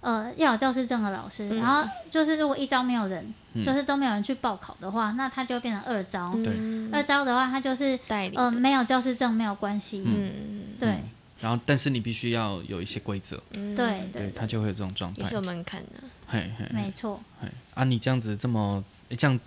[0.01, 1.49] 呃要有教师证的老师。
[1.57, 3.33] 然后就是如果一招没有人。
[3.61, 6.33] 就是都没有人去报考的话，那他就变成二招。
[6.43, 6.53] 对，
[6.91, 10.01] 二招的话，他就是代理，呃，没有教师证没有关系。
[10.05, 10.97] 嗯，对。
[11.41, 13.35] 然后，但是你必须要有一些规则。
[13.51, 15.27] 对对，他就会有这种状态。
[15.27, 16.01] 是有门槛的。
[16.25, 17.21] 嘿嘿，没错。
[17.41, 18.81] 嘿，啊，你这样子这么
[19.17, 19.37] 这样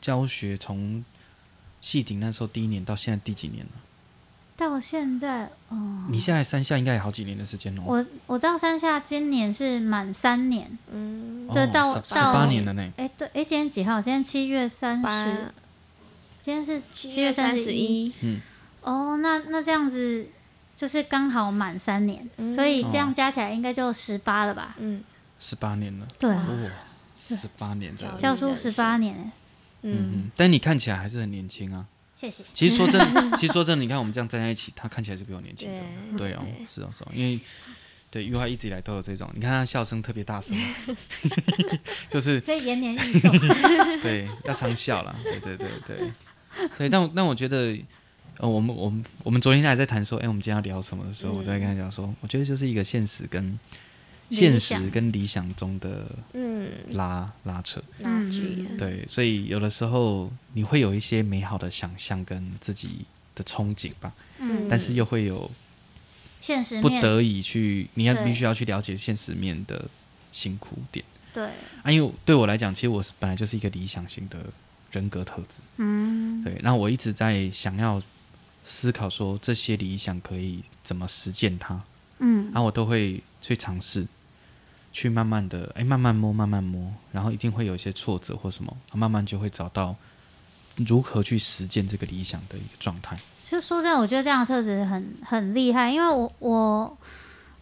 [0.00, 1.04] 教学，从
[1.80, 3.72] 系顶那时候第一年到现在第几年了？
[4.56, 7.82] 到现在，哦，你现在山下应该有好几年的时间了。
[7.84, 12.92] 我我到山下今年是满三年，嗯，就到十八年了呢。
[12.96, 14.00] 哎，对，哎，今天几号？
[14.00, 15.52] 今天七月三十，
[16.38, 18.12] 今天是七月三十一。
[18.22, 18.40] 嗯，
[18.82, 20.28] 哦，那那这样子
[20.76, 24.76] 就是刚好满三年，所以这样加起来应该就十八了吧？
[24.78, 25.02] 嗯，
[25.40, 26.06] 十八年了。
[26.16, 26.46] 对啊，
[27.18, 29.32] 十八年的教书十八年，
[29.82, 31.86] 嗯，但你看起来还是很年轻啊。
[32.30, 32.44] 谢谢。
[32.52, 36.18] 其实说真的， 其实说真的，你看我们这样站在一起，他看起来是比我年轻的。
[36.18, 37.38] 对哦，是哦，是哦，因为
[38.10, 40.56] 对，因为他一直以来都有这种，你看他笑声特别大声，
[42.08, 43.30] 就是 可以延年益寿。
[44.02, 45.14] 对，要常笑了。
[45.24, 46.12] 对对对对
[46.78, 47.76] 对，但但我觉得，
[48.38, 53.58] 呃，我们我们我们昨天还在谈说，哎，我们今天要聊什么的时候，我在跟他讲说，我觉得就是一个现实跟。
[54.30, 56.68] 现实跟理想中的嗯。
[56.92, 57.82] 拉拉扯，
[58.78, 63.04] 对，所以有的时候你会有一些美好的想象跟自己
[63.34, 64.66] 的憧憬吧，嗯。
[64.68, 65.50] 但是又会有
[66.40, 69.88] 现实不得已去，你要必须要去了解现实面的
[70.32, 71.44] 辛苦点，对，
[71.82, 74.38] 啊，因为对我来讲，其实我是本来就是一个理想型的
[74.92, 78.00] 人格特质，嗯，对，那我一直在想要
[78.64, 81.82] 思考说这些理想可以怎么实践它，
[82.20, 84.06] 嗯，然后我都会去尝试。
[84.96, 89.92] 去慢慢的，哎，慢慢摸，慢慢摸，然后一定会有一些挫折或什么，慢慢就会找到
[90.76, 93.18] 如何去实践这个理想的一个状态。
[93.42, 96.98] 其实说真的，我觉得这样的特质很很厉害，因为我我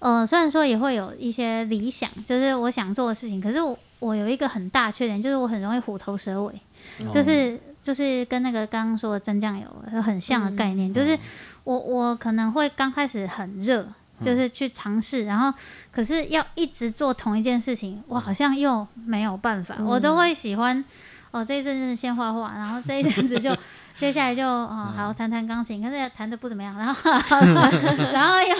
[0.00, 6.52] 呃，虽然说也会有一些理想，就是我想做的事情，可是我我有一个很大缺点，就是我很容易虎头蛇尾，
[6.98, 11.18] 哦、就是就是跟那个刚刚说的蒸酱油很像的概念，嗯、就是
[11.64, 13.88] 我我可能会刚开始很热。
[14.22, 15.52] 就是去尝试，然后
[15.90, 19.74] 可是要一直做同一件事情，我好像又没有办法。
[19.78, 20.84] 嗯、我都会喜欢
[21.30, 23.56] 哦，这一阵子先画画，然后这一阵子就
[23.96, 27.10] 接下来就哦，好弹弹钢琴，可是弹的不怎么样，然后
[28.12, 28.54] 然后又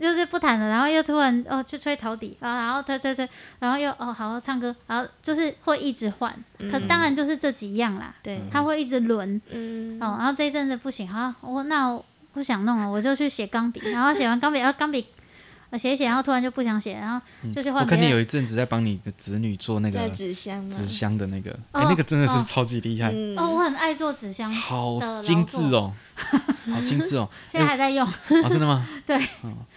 [0.00, 3.28] 就是不弹了，然后又突然哦去吹陶笛啊，然后吹吹吹，
[3.60, 6.34] 然后又哦好唱歌，然后就是会一直换。
[6.58, 12.04] 嗯、可当然就是这几样啦，对，他会一直轮，嗯，哦，然后这一阵子不行，好，我那我。
[12.32, 15.06] 不想弄了，我就去写钢笔，然后写完钢笔，然后钢笔
[15.78, 17.82] 写一写，然后突然就不想写，然后就去换。
[17.82, 23.10] 我看你有一阵子在帮你的子女做那个纸箱，纸箱的那个，哎，那个真的是超级厉害。
[23.38, 25.92] 哦，我很爱做纸箱，好精致哦，
[26.70, 27.26] 好精致哦。
[27.48, 28.06] 现在还在用。
[28.06, 28.86] 哦，真的吗？
[29.06, 29.16] 对。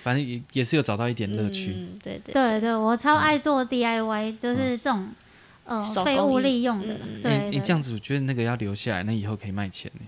[0.03, 1.73] 反正也也是有找到一点乐趣。
[2.03, 5.07] 对对对对，我超爱做 DIY，就是这种
[5.63, 6.97] 呃废物利用的。
[7.23, 7.49] 对。
[7.49, 10.01] 你这样子，我觉得那个要留下来，那以后可以卖钱呢。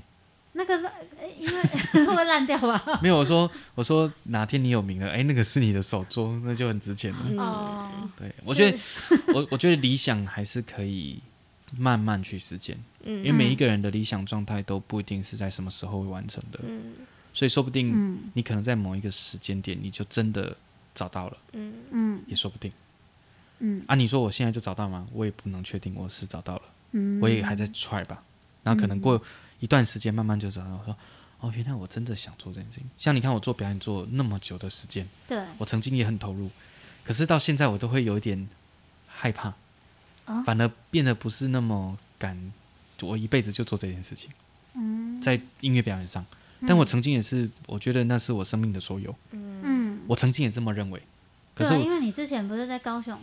[0.58, 0.76] 那个
[1.38, 1.62] 因为
[2.06, 2.84] 会烂掉吧？
[3.02, 7.44] 没有，我说我说哪天你有名了，哎，那个是你的手镯，那就很值钱了。
[7.44, 8.78] 哦，对，我觉得
[9.34, 11.20] 我我觉得理想还是可以
[11.78, 16.60] 慢慢去实践，因为每一个人的理想状态都不一定是在什么时候会完成的，
[17.34, 20.58] 所以说不定你可能在某一个时间点你就真的
[20.96, 21.74] 找到了，嗯。
[21.92, 22.72] 嗯，也说不定，
[23.60, 23.84] 嗯。
[23.86, 25.06] 啊，你说我现在就找到吗？
[25.14, 26.62] 我也不能确定我是找到了，
[26.94, 28.24] 嗯，我也还在 try 吧，
[28.64, 29.22] 然后可能过。
[29.60, 30.98] 一段时间慢慢就找到，我说
[31.40, 32.90] 哦，原来我真的想做这件事情。
[32.98, 36.50] 像你看我做表演做那么久的时间，对，我曾经也很投入，
[37.04, 38.48] 可是到现在我都会有一点
[39.08, 39.54] 害怕，
[40.26, 42.52] 哦、反而变得不是那么敢，
[43.02, 44.30] 我一辈子就做这件事情。
[44.74, 46.26] 嗯，在音乐表演上，
[46.68, 49.16] 但我曾经也是，我觉得那是我生命的所有。
[49.32, 51.02] 嗯，我曾经也这么认为。
[51.56, 53.20] 可是对，因为你之前不是在高雄。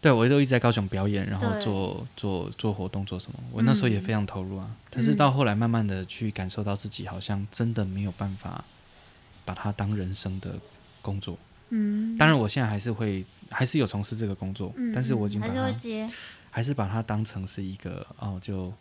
[0.00, 3.38] 对，我都一直在高雄表演，然后做做做活动，做什么？
[3.52, 4.66] 我那时候也非常投入啊。
[4.66, 8.64] 嗯、但是到后来，慢慢的去感受到自己好像真的没有办法
[9.44, 10.54] 把它当人生的
[11.02, 11.38] 工作。
[11.68, 16.10] 嗯，当然我现在还是会，还是有从事这个工作，嗯、但是我已经把它还是会接，
[16.50, 18.72] 还是把它当成是一个哦，就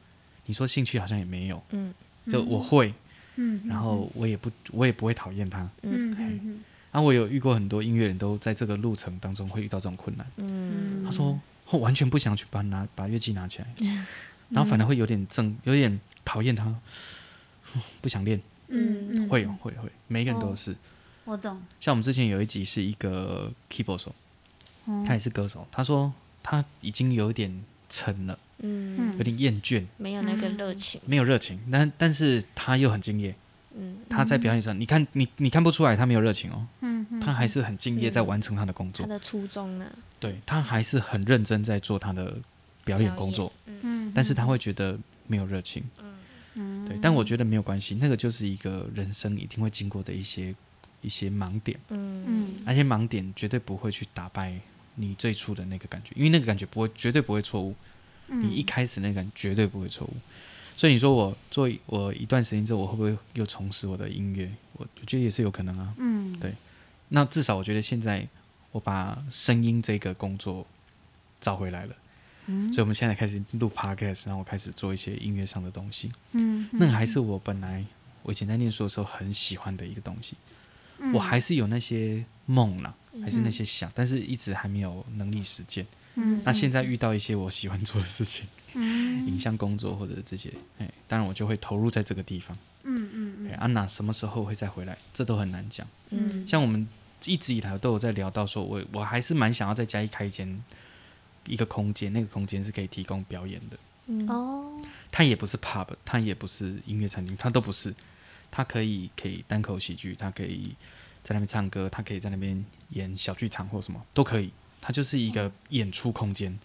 [0.45, 1.93] 你说兴趣好像也没有，嗯，
[2.31, 2.93] 就我会，
[3.35, 6.59] 嗯，然后我也不，我也不会讨厌它，嗯嗯。
[6.89, 10.25] 嗯然后我有遇过很多音乐人都在这个路程当中会遇到这种困难。
[10.37, 14.05] 嗯，他说我完全不想去把拿把乐器拿起来， 嗯、
[14.49, 16.75] 然后反而会有点憎，有点讨厌他，
[18.01, 18.41] 不想练。
[18.69, 20.75] 嗯，会有会会，每一个人都是。
[21.25, 21.61] 我懂。
[21.79, 24.15] 像我们之前有一集是一个 keyboard 手，
[25.05, 26.11] 他也是歌手，他说
[26.41, 33.35] 他已经有点沉了，嗯，有点厌倦，没有那个热情，没有热情，但但是他又很敬业。
[33.75, 39.85] 嗯，他在表演上，你看你你看不出来他没有热情哦，嗯，他还是很敬业在完成他的工作，他的初衷呢？
[40.19, 42.37] 对，他还是很认真在做他的
[42.83, 44.97] 表演工作，嗯，嗯，但是他会觉得
[45.27, 45.83] 没有热情，
[46.55, 50.53] 嗯，对，但我觉得没有关系，那个就是一个人生一定会经过的一些
[51.01, 52.23] 一些盲点，嗯。
[52.27, 54.53] 嗯，那些盲点绝对不会去打败
[54.95, 57.73] 你最初的那个感觉，因为那个感觉不会，绝对不会错误，
[58.27, 60.13] 你一开始那个感觉绝对不会错误，
[60.79, 64.49] 所以你说我做我一段时间之后，我会不会又重拾我的音乐？
[64.77, 66.53] 我我觉得也是有可能啊，嗯，对，
[67.09, 68.25] 那至少我觉得现在
[68.71, 70.65] 我把声音这个工作
[71.41, 71.93] 找回来了。
[72.45, 76.13] 嗯所以我们现在开始录 podcast，然后我开始做一些音乐上的东西。
[76.31, 77.83] 嗯，那个还是我本来
[78.23, 80.37] 我以前在念书的时候很喜欢的一个东西。
[80.99, 85.85] 嗯，我还是有那些梦啦，还是那些想，但是一直还没有能力实践。
[86.15, 92.57] 嗯，那现在遇到一些我喜欢做的事情，嗯，影像工作或者这些，哎，当然我就会投入在这个地方。
[92.83, 93.51] 嗯嗯嗯。
[93.53, 94.97] 安娜什么时候会再回来？
[95.13, 95.87] 这都很难讲。
[96.09, 96.87] 嗯，像我们
[97.25, 100.63] 一直以来都有在聊到说，我我还是蛮想要在嘉义开一间。
[101.47, 103.77] 一个空间，那个空间是可以提供表演的。
[104.31, 107.95] 哦、嗯，它也不是 pub，它也不是音乐餐厅，它都不是。
[108.51, 110.75] 它可以可以单口喜剧，它可以
[111.23, 114.51] 在那边唱歌，它可以在那边演小剧场或什么都可以。
[114.79, 116.59] 它就是一个演出空间，嗯、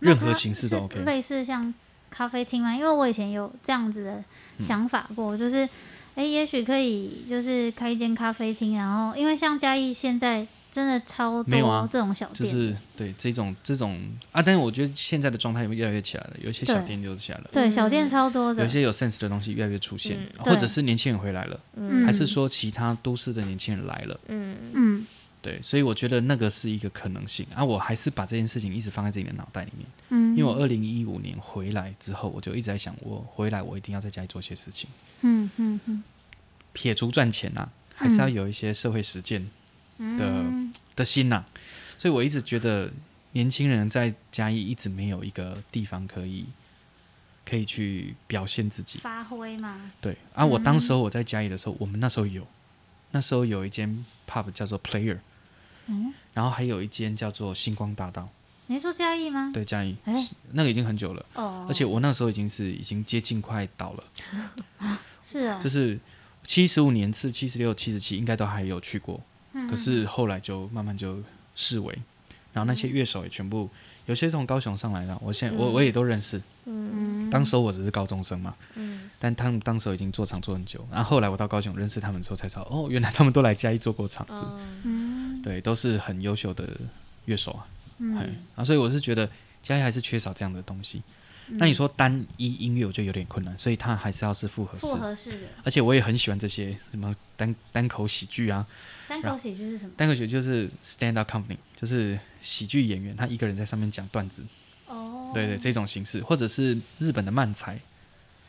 [0.00, 1.00] 任何形式都 OK。
[1.00, 1.72] 类似像
[2.10, 2.74] 咖啡厅吗？
[2.74, 4.24] 因为我以前有这样子的
[4.60, 5.58] 想法过，嗯、就是，
[6.14, 10.46] 哎、欸，也许可以就是开一间咖啡厅，然后因为像嘉义现在。
[10.72, 13.98] 真的超多这种小店，就是对这种这种
[14.30, 17.48] 啊，但是我觉得现在的状态也越来越起来了，有些小店就起来了。
[17.50, 21.58] 对，小店超多的，有些有 sense 的东西越来越出现，或者是年轻人回来了，
[22.04, 24.20] 还是说其他都市的年轻人来了？
[24.28, 25.06] 嗯嗯，
[25.42, 27.64] 对，所以我觉得那个是一个可能性啊。
[27.64, 34.88] 我还是把这件事情一直放在自己的脑袋里面，嗯，因为我二零一五年回来之后，我就一直在想，我回来我一定要在家里做些事情，
[35.22, 36.02] 嗯嗯嗯，
[36.72, 39.48] 撇除赚钱啊，还是要有一些社会实践。
[39.98, 41.46] 的、嗯、的心呐、啊，
[41.96, 42.92] 所以我一直觉得
[43.32, 46.44] 年轻人在嘉义一直没有一个地方可以
[47.46, 49.90] 可以去表现自己发挥嘛。
[49.98, 52.46] 对啊，我当时候我在嘉义的时候，我们那时候有
[53.12, 55.18] 那时候有一间 pub 叫做 Player，
[55.86, 58.28] 嗯，然后还有一间叫做星光大道。
[58.68, 59.52] 你说嘉义吗？
[59.54, 61.24] 对，嘉义，欸、那个已经很久了。
[61.34, 64.04] 哦，而且我那时候已经是已经接近快倒了。
[64.78, 65.98] 啊， 是啊，就是
[66.44, 69.20] 七十五年次、七十六、七十七应该都还有去过。
[69.70, 71.22] 可是后来就慢慢就
[71.54, 71.96] 视为，
[72.52, 73.70] 然后那些乐手也全部
[74.06, 76.40] 有些从高雄上来的，我现在我我也都认识。
[76.64, 84.44] 嗯，当时我只是高中生嘛，嗯，但他们当时已经做厂做很久，然后后来我到高雄认识他们之后才知道，哦，原来他们都来嘉义做过厂子，
[84.84, 86.68] 嗯，对，都是很优秀的
[87.26, 87.66] 乐手啊，
[87.98, 89.28] 嗯，啊，所以我是觉得
[89.62, 91.02] 嘉义还是缺少这样的东西。
[91.48, 98.66] 那你说单一音乐我就有点困难，所以它还是要是复合式，复合式的，而且我也很喜欢这些什么单单口喜剧啊。
[99.06, 99.92] 单口喜剧是什么？
[99.96, 104.46] 单口喜剧就是 stand up comedy，就是喜剧演员他一个人在上面讲段子。
[104.86, 105.32] 哦。
[105.34, 107.78] 对对，这种形式，或者是日本的漫才。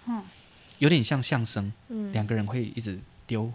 [0.06, 0.22] 嗯。
[0.78, 1.74] 有点像相声。
[1.89, 2.14] 嗯。
[2.14, 3.52] 两个人会一直丢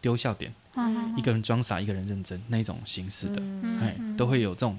[0.00, 0.54] 丢笑点。
[0.76, 1.18] 嗯。
[1.18, 3.42] 一个人装傻，一个人认真，那种形式的，
[3.82, 4.78] 哎，都会有这种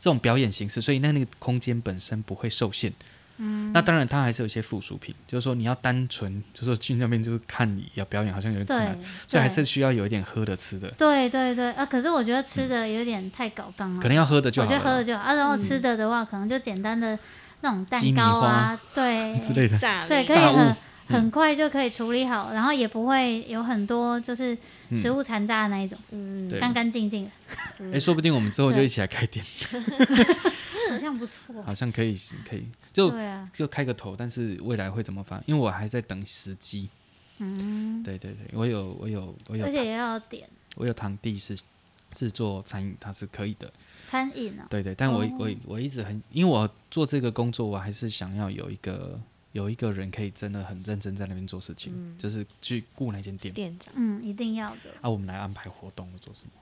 [0.00, 2.90] 这种表演形式，所以那那个空间本身不会受限。
[3.38, 10.90] 嗯，那当然，它还是有一些附属品，就是说你要单纯，就是说去那边就是看你要表演，好像有点困难，所以还是需要有一点喝的吃的。
[10.92, 11.84] 对对对啊！
[11.84, 14.66] 可是我觉得吃的有点太搞刚了，可能要喝的就好。
[14.68, 17.18] 我觉得喝的就好啊，然后吃的的话，可能就简单的
[17.60, 19.78] 那种蛋糕啊，对 之类的，
[20.08, 20.76] 对，可以很
[21.08, 24.56] 很快就可以处理好，然后也不会有很多就是
[24.92, 27.30] 食物残渣的那一种，嗯，干干净净的。
[27.92, 29.44] 哎，说不定我们之后就一起来开店。
[31.06, 32.16] 好像不错，好像可以，
[32.48, 33.12] 可以就
[33.52, 35.40] 就开个头，但是未来会怎么发？
[35.46, 36.88] 因为我还在等时机。
[37.38, 40.48] 嗯，对对对，我有我有我有，而且也要点。
[40.74, 41.56] 我有堂弟是
[42.10, 43.70] 制作餐饮，他是可以的。
[44.04, 44.66] 餐饮啊？
[44.70, 49.20] 对对，但我我我一直很，因为我做这个工作，我还是想要有一个
[49.52, 53.52] 有一个人可以真的很认真在那边做事情，就是去雇那间店。
[53.52, 54.90] 店长，嗯，一定要的。
[55.02, 56.52] 啊，我们来安排活动或做什么？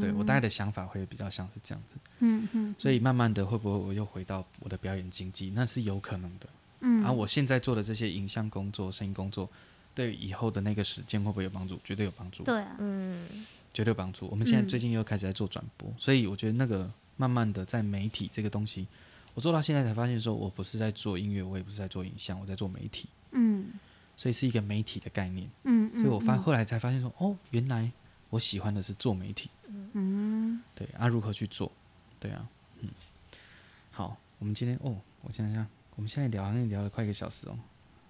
[0.00, 6.48] 对，我大概的想法会比较像是这样子，嗯嗯，所以慢慢的会不会我又回到我的表演经济，那是有可能的，
[6.80, 9.48] 嗯，而我现在做的这些影像工作、声音工作，
[9.94, 11.80] 对以后的那个时间会不会有帮助？
[11.82, 14.28] 绝对有帮助，对啊，嗯，绝对有帮助。
[14.28, 18.86] 我们现在最近又开始在做转播，所以我觉得那个慢慢的在媒体这个东西，
[19.34, 23.66] 我做到现在才发现，说我不是在做音乐，我也不是在做影像，我在做媒体，嗯，
[24.16, 27.90] 所以是一个媒体的概念，嗯嗯，所以我发后来才发现说，哦，原来。
[28.32, 29.50] 我喜欢的是做媒体，
[29.92, 31.70] 嗯，对啊，如何去做？
[32.18, 32.48] 对啊，
[32.80, 32.88] 嗯，
[33.90, 35.66] 好，我们今天哦，我想想，
[35.96, 37.58] 我们现在聊好像聊了快一个小时哦，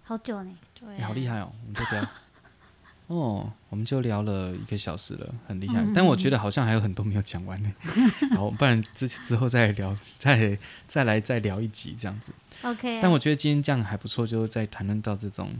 [0.04, 2.08] 好久呢，对、啊，好厉害哦，我们就聊，
[3.08, 5.80] 哦，我们就聊了一个小时了，很厉害。
[5.80, 7.72] 嗯、但我觉得好像还有很多没有讲完呢。
[8.38, 10.56] 好，不然之之后再聊，再
[10.86, 12.32] 再来再聊一集这样子。
[12.62, 13.00] OK。
[13.02, 15.50] 但我觉得今天这样还不错，就是在谈论到这种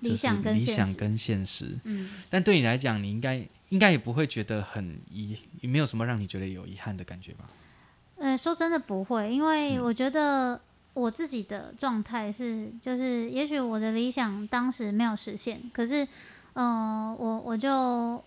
[0.00, 1.78] 理想跟理想跟现实。
[1.84, 2.10] 嗯。
[2.30, 7.44] 但对你来讲，你应该应该也不会觉得很遗，也没有什么让你觉得有遗憾的感觉吧？
[8.18, 10.60] 嗯、呃，说真的不会，因为我觉得
[10.94, 16.06] 我自己的状态是，就是也许我的理想当时没有实现，可是。
[16.58, 18.24] 嗯，我我就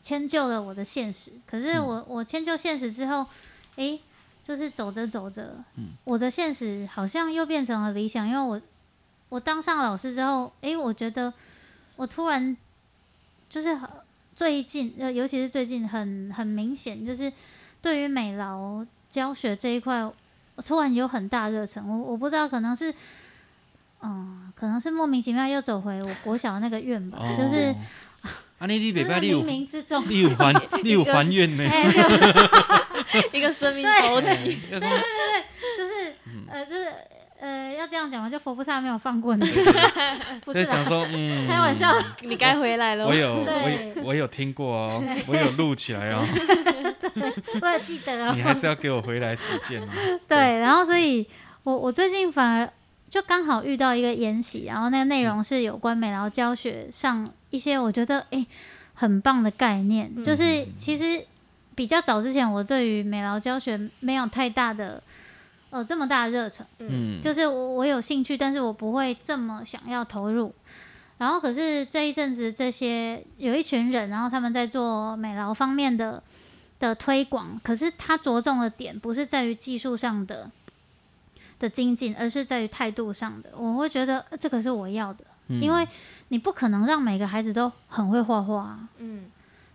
[0.00, 3.26] 迁就了我的现实，可是我我迁就现实之后，
[3.74, 3.98] 诶，
[4.44, 8.62] 就是走着走着，嗯我的现实好像又变成了理想，因为我
[9.28, 11.32] 我当上老师之后，诶，我觉得
[11.96, 12.56] 我突然
[13.48, 13.78] 就是
[14.34, 17.32] 最近，呃，尤其是最近很很明显，就是
[17.82, 20.04] 对于美劳教学这一块，
[20.54, 22.94] 我突然有很大热忱，我我不知道可能是。
[24.00, 27.74] 嗯，可能是莫名其妙又走回我国小的那个院吧，哦、就是
[28.60, 30.52] 啊，你你礼拜 冥冥之中，你有还
[30.84, 31.64] 你有还愿呢？
[33.34, 35.44] 一个生命周期，对对对对，
[35.76, 36.92] 就是、嗯、呃就是
[37.40, 39.46] 呃要这样讲嘛，就佛菩萨没有放过你，
[40.44, 43.06] 不是讲说 嗯，开玩笑，你该回来了。
[43.06, 46.24] 我有我我有听过哦，我有录起来哦，
[47.14, 49.88] 对， 我有记得哦，你还是要给我回来实践哦。
[50.26, 51.26] 对，然后所以
[51.62, 52.70] 我我最近反而。
[53.10, 58.46] 就刚好遇到一个研习，然后那个内容是有关美劳教学上一些我觉得哎、欸、
[58.92, 61.24] 很棒的概念，嗯、就是其实
[61.74, 65.02] 比较早之前我对于美劳教学没有太大的
[65.70, 70.54] 呃这么大的热忱，嗯，就是我我有兴趣，但是我不会这么想要投入。
[71.18, 76.22] 然后可是这一阵子这些有一群人，然后他们在做美劳方面的
[76.78, 80.50] 的推广，可是他着重的点不是在于技术上的。
[81.60, 83.50] 的精进，而是在于态度上的。
[83.56, 85.84] 我会觉得这个是我要的，嗯、因为
[86.28, 88.78] 你不可能让每个孩子都很会画画。
[88.98, 89.24] 嗯，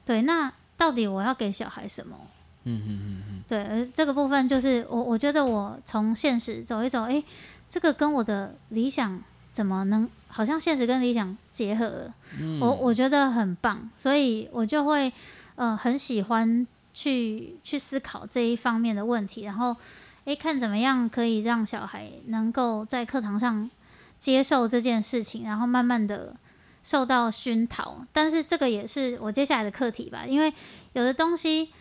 [0.06, 0.22] 对。
[0.22, 2.16] 那到底我要给小孩什么？
[2.64, 3.43] 嗯嗯嗯嗯。
[3.47, 7.24] 对，而这个部分就是我，我觉得我从现实走一走，哎，
[7.70, 12.14] 这个跟我的理想怎么能好像现实跟理想结合了？
[12.39, 15.11] 嗯、我我觉得很棒，所以我就会
[15.55, 19.76] 呃很喜欢去去思考这一方面的问题，然后。
[20.26, 23.70] 诶，看怎么样可以让小孩能够在课堂上
[24.18, 26.34] 接受这件事情，然后慢慢的
[26.82, 28.05] 受到熏陶。
[28.14, 30.53] 但是这个也是我接下来的课题吧，因为
[30.93, 31.74] 有的东西，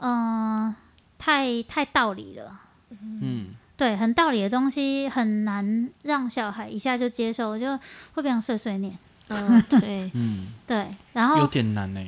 [0.00, 0.76] 嗯、呃，
[1.18, 2.60] 太太道理了。
[2.90, 7.78] 嗯，对，很道理的东西很难让小孩一下就接受，就
[8.14, 8.96] 会变成碎碎念。
[9.28, 12.00] 嗯， 对，嗯，对，然后有点难呢。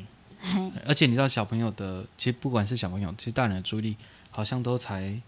[0.86, 3.96] 而且你知道，小朋友的其实不管是小朋友，其实大人的注意力
[4.30, 5.20] 好像都才。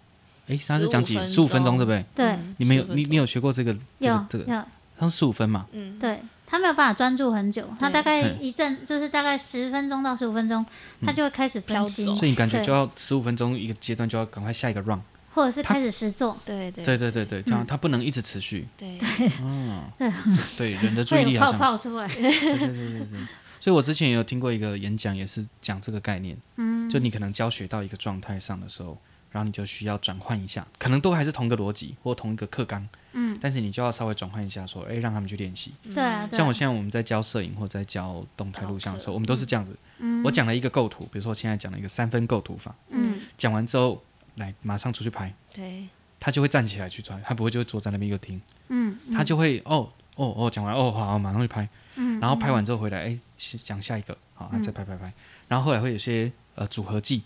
[0.47, 2.05] 哎，他是讲几十五分钟，对不对？
[2.15, 3.73] 对，你没有你你有学过这个？
[3.99, 4.67] 有这个，
[4.99, 5.67] 他是十五分嘛？
[5.73, 10.67] 嗯，对，他没有办法专注很久，他大概一阵就是大概十分钟到十五分钟，
[11.01, 12.05] 他就会开始分心。
[12.17, 15.01] 所以你感觉就要十五分钟一个阶段就要赶快下一个 run，
[15.33, 16.37] 或者是开始实作。
[16.45, 16.99] 对对对。
[16.99, 18.67] 对对对，这样他不能一直持续。
[18.77, 18.99] 对。
[18.99, 20.13] 对，嗯，对。
[20.59, 21.59] 对，人的注意力好像。
[21.59, 22.09] 泡泡出来。
[22.09, 23.21] 对对对对对，
[23.61, 26.37] 所以我之前也有听过一个演讲，也是讲这个概念。
[26.57, 29.01] 嗯，就你可能教学到一个状态上的时候。
[29.33, 35.73] 然后你就需要转换一下，可能都还是同一个逻辑或同一个课纲，嗯，但是你就要稍微转换一下，说，哎，让他们去练习。
[35.95, 39.77] 对啊，像我现在我们在教摄影或在教动态录像的时候，我们都是这样子。
[39.99, 44.03] 嗯，我讲了一个构图，比如说我现在讲了一个三分构图法，嗯，讲完之后，
[44.37, 45.89] 来马上出去拍，对，
[46.19, 53.19] 他就会站起来去穿，他不会就坐在那边又听，嗯，他就会哦哦哦，讲完哦好，马上去拍，嗯，然后拍完之后回来，哎，
[53.63, 55.13] 讲下一个，好，再拍拍拍，
[55.49, 57.23] 然后后来会有些呃组合技。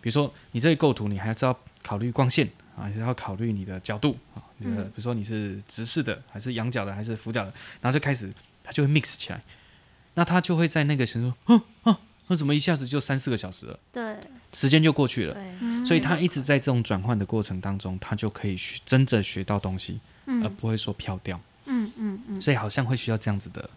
[0.00, 2.44] 比如说，你这个构图，你还是要考虑光线
[2.76, 4.42] 啊，还是要考虑你的角度啊。
[4.70, 8.32] 比如说你是直视的，还是仰角的，还是俯角的，然后就开始，
[8.62, 9.42] 它就会 mix 起来。
[10.14, 13.78] 那他就会在那个时候说，哼、啊，那怎么一下子就三四个小时了？
[13.90, 14.16] 对，
[14.52, 15.34] 时间就过去了。
[15.34, 21.40] 对，所以他一直在这种转换的过程当中，他就可以学真正学到东西，嗯、而不会说飘掉。
[21.64, 22.14] 嗯嗯嗯。
[22.14, 23.70] 嗯嗯，所以好像会需要这样子的，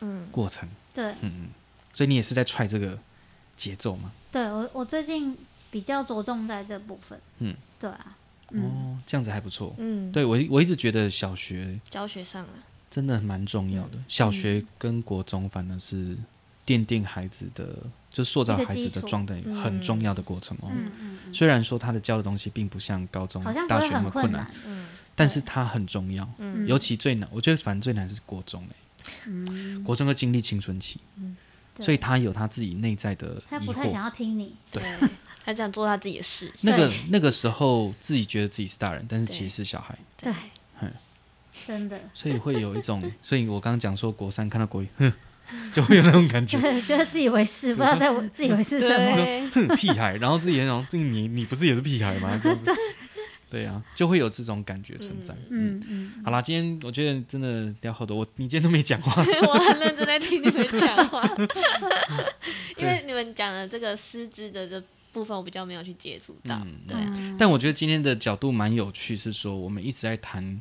[0.00, 0.68] 嗯，过程。
[0.92, 1.48] 对，嗯嗯。
[1.94, 2.98] 所以你也是在踹这个
[3.56, 4.12] 节奏吗？
[4.32, 5.36] 对我，我最近。
[5.70, 8.16] 比较着重在这部分，嗯，对啊，
[8.50, 12.50] 嗯、哦，这样子还不错，嗯，对我我一直觉得小学教学上啊，
[12.90, 16.16] 真的蛮重要的，嗯、小学跟国中反而是
[16.66, 17.76] 奠定孩子的，
[18.10, 20.90] 就塑造孩子的状态很重要的过程哦，嗯。
[21.00, 31.36] 嗯嗯、虽然说他的教的东西并不像高中、大学那么困难，嗯，但是他很重要，嗯，尤其最难，我觉得反正最难是国中哎，嗯，国中要经历青春期，嗯，
[31.80, 34.82] 所以他有他自己内在的，他不太想要听你，对。
[35.48, 36.52] 他这样做他自己的事。
[36.60, 39.96] 那个那个时候，自己觉得自己是大人，但是其实是小孩。
[40.20, 40.30] 对，
[41.66, 41.98] 真的。
[42.12, 45.10] 所以会有一种，所以我刚刚讲说，国三看到国语，哼，
[45.72, 52.38] 就会有那种感觉，觉得自以为是，不知道在我自以为是什么， 哼，屁孩，然后自己那种，你你不是也是屁孩吗？
[52.42, 52.54] 对
[53.50, 55.34] 对啊，就会有这种感觉存在。
[55.48, 61.26] 嗯嗯，好啦，今天我觉得真的聊好多，我你今天都没讲话， 我很认真在听你们讲话，
[62.76, 64.82] 因为你们讲的这个师资的这
[65.12, 66.60] 部分，我比较没有去接触到。
[66.86, 66.96] 对，
[67.38, 70.60] 但我觉得今天的角度蛮有趣，是说我们一直在谈。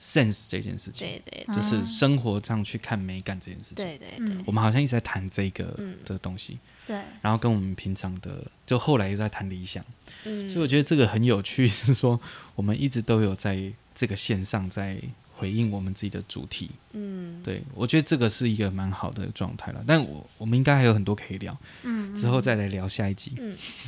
[0.00, 6.56] sense 这件事情，对对，就是生活上去看美感这件事情，对对对，我们好像一直在谈这个这个东西，
[6.86, 9.84] 对，然后跟我们平常的，就后来又在谈理想，
[10.22, 12.20] 嗯，所以我觉得这个很有趣， 是说
[12.54, 15.02] 我们一直都有在这个线上在。
[15.38, 19.80] 回应我们自己的主题，嗯，对，我觉得这个是一个蛮好的状态了。
[19.86, 23.34] 但我我们应该还有很多可以聊，嗯，之后再来聊下一集，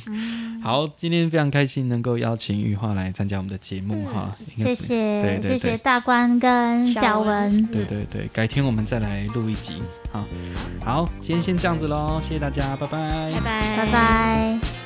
[0.07, 9.73] 嗯，好，今天非常开心能够邀请雨化来参加我们的节目哈，谢谢，对对对，谢谢大官跟小文，对对对，改天我们再来录一集，
[10.09, 10.25] 好，
[10.85, 14.80] 好，今天先这样子喽，谢谢大家，拜拜，拜拜，拜拜。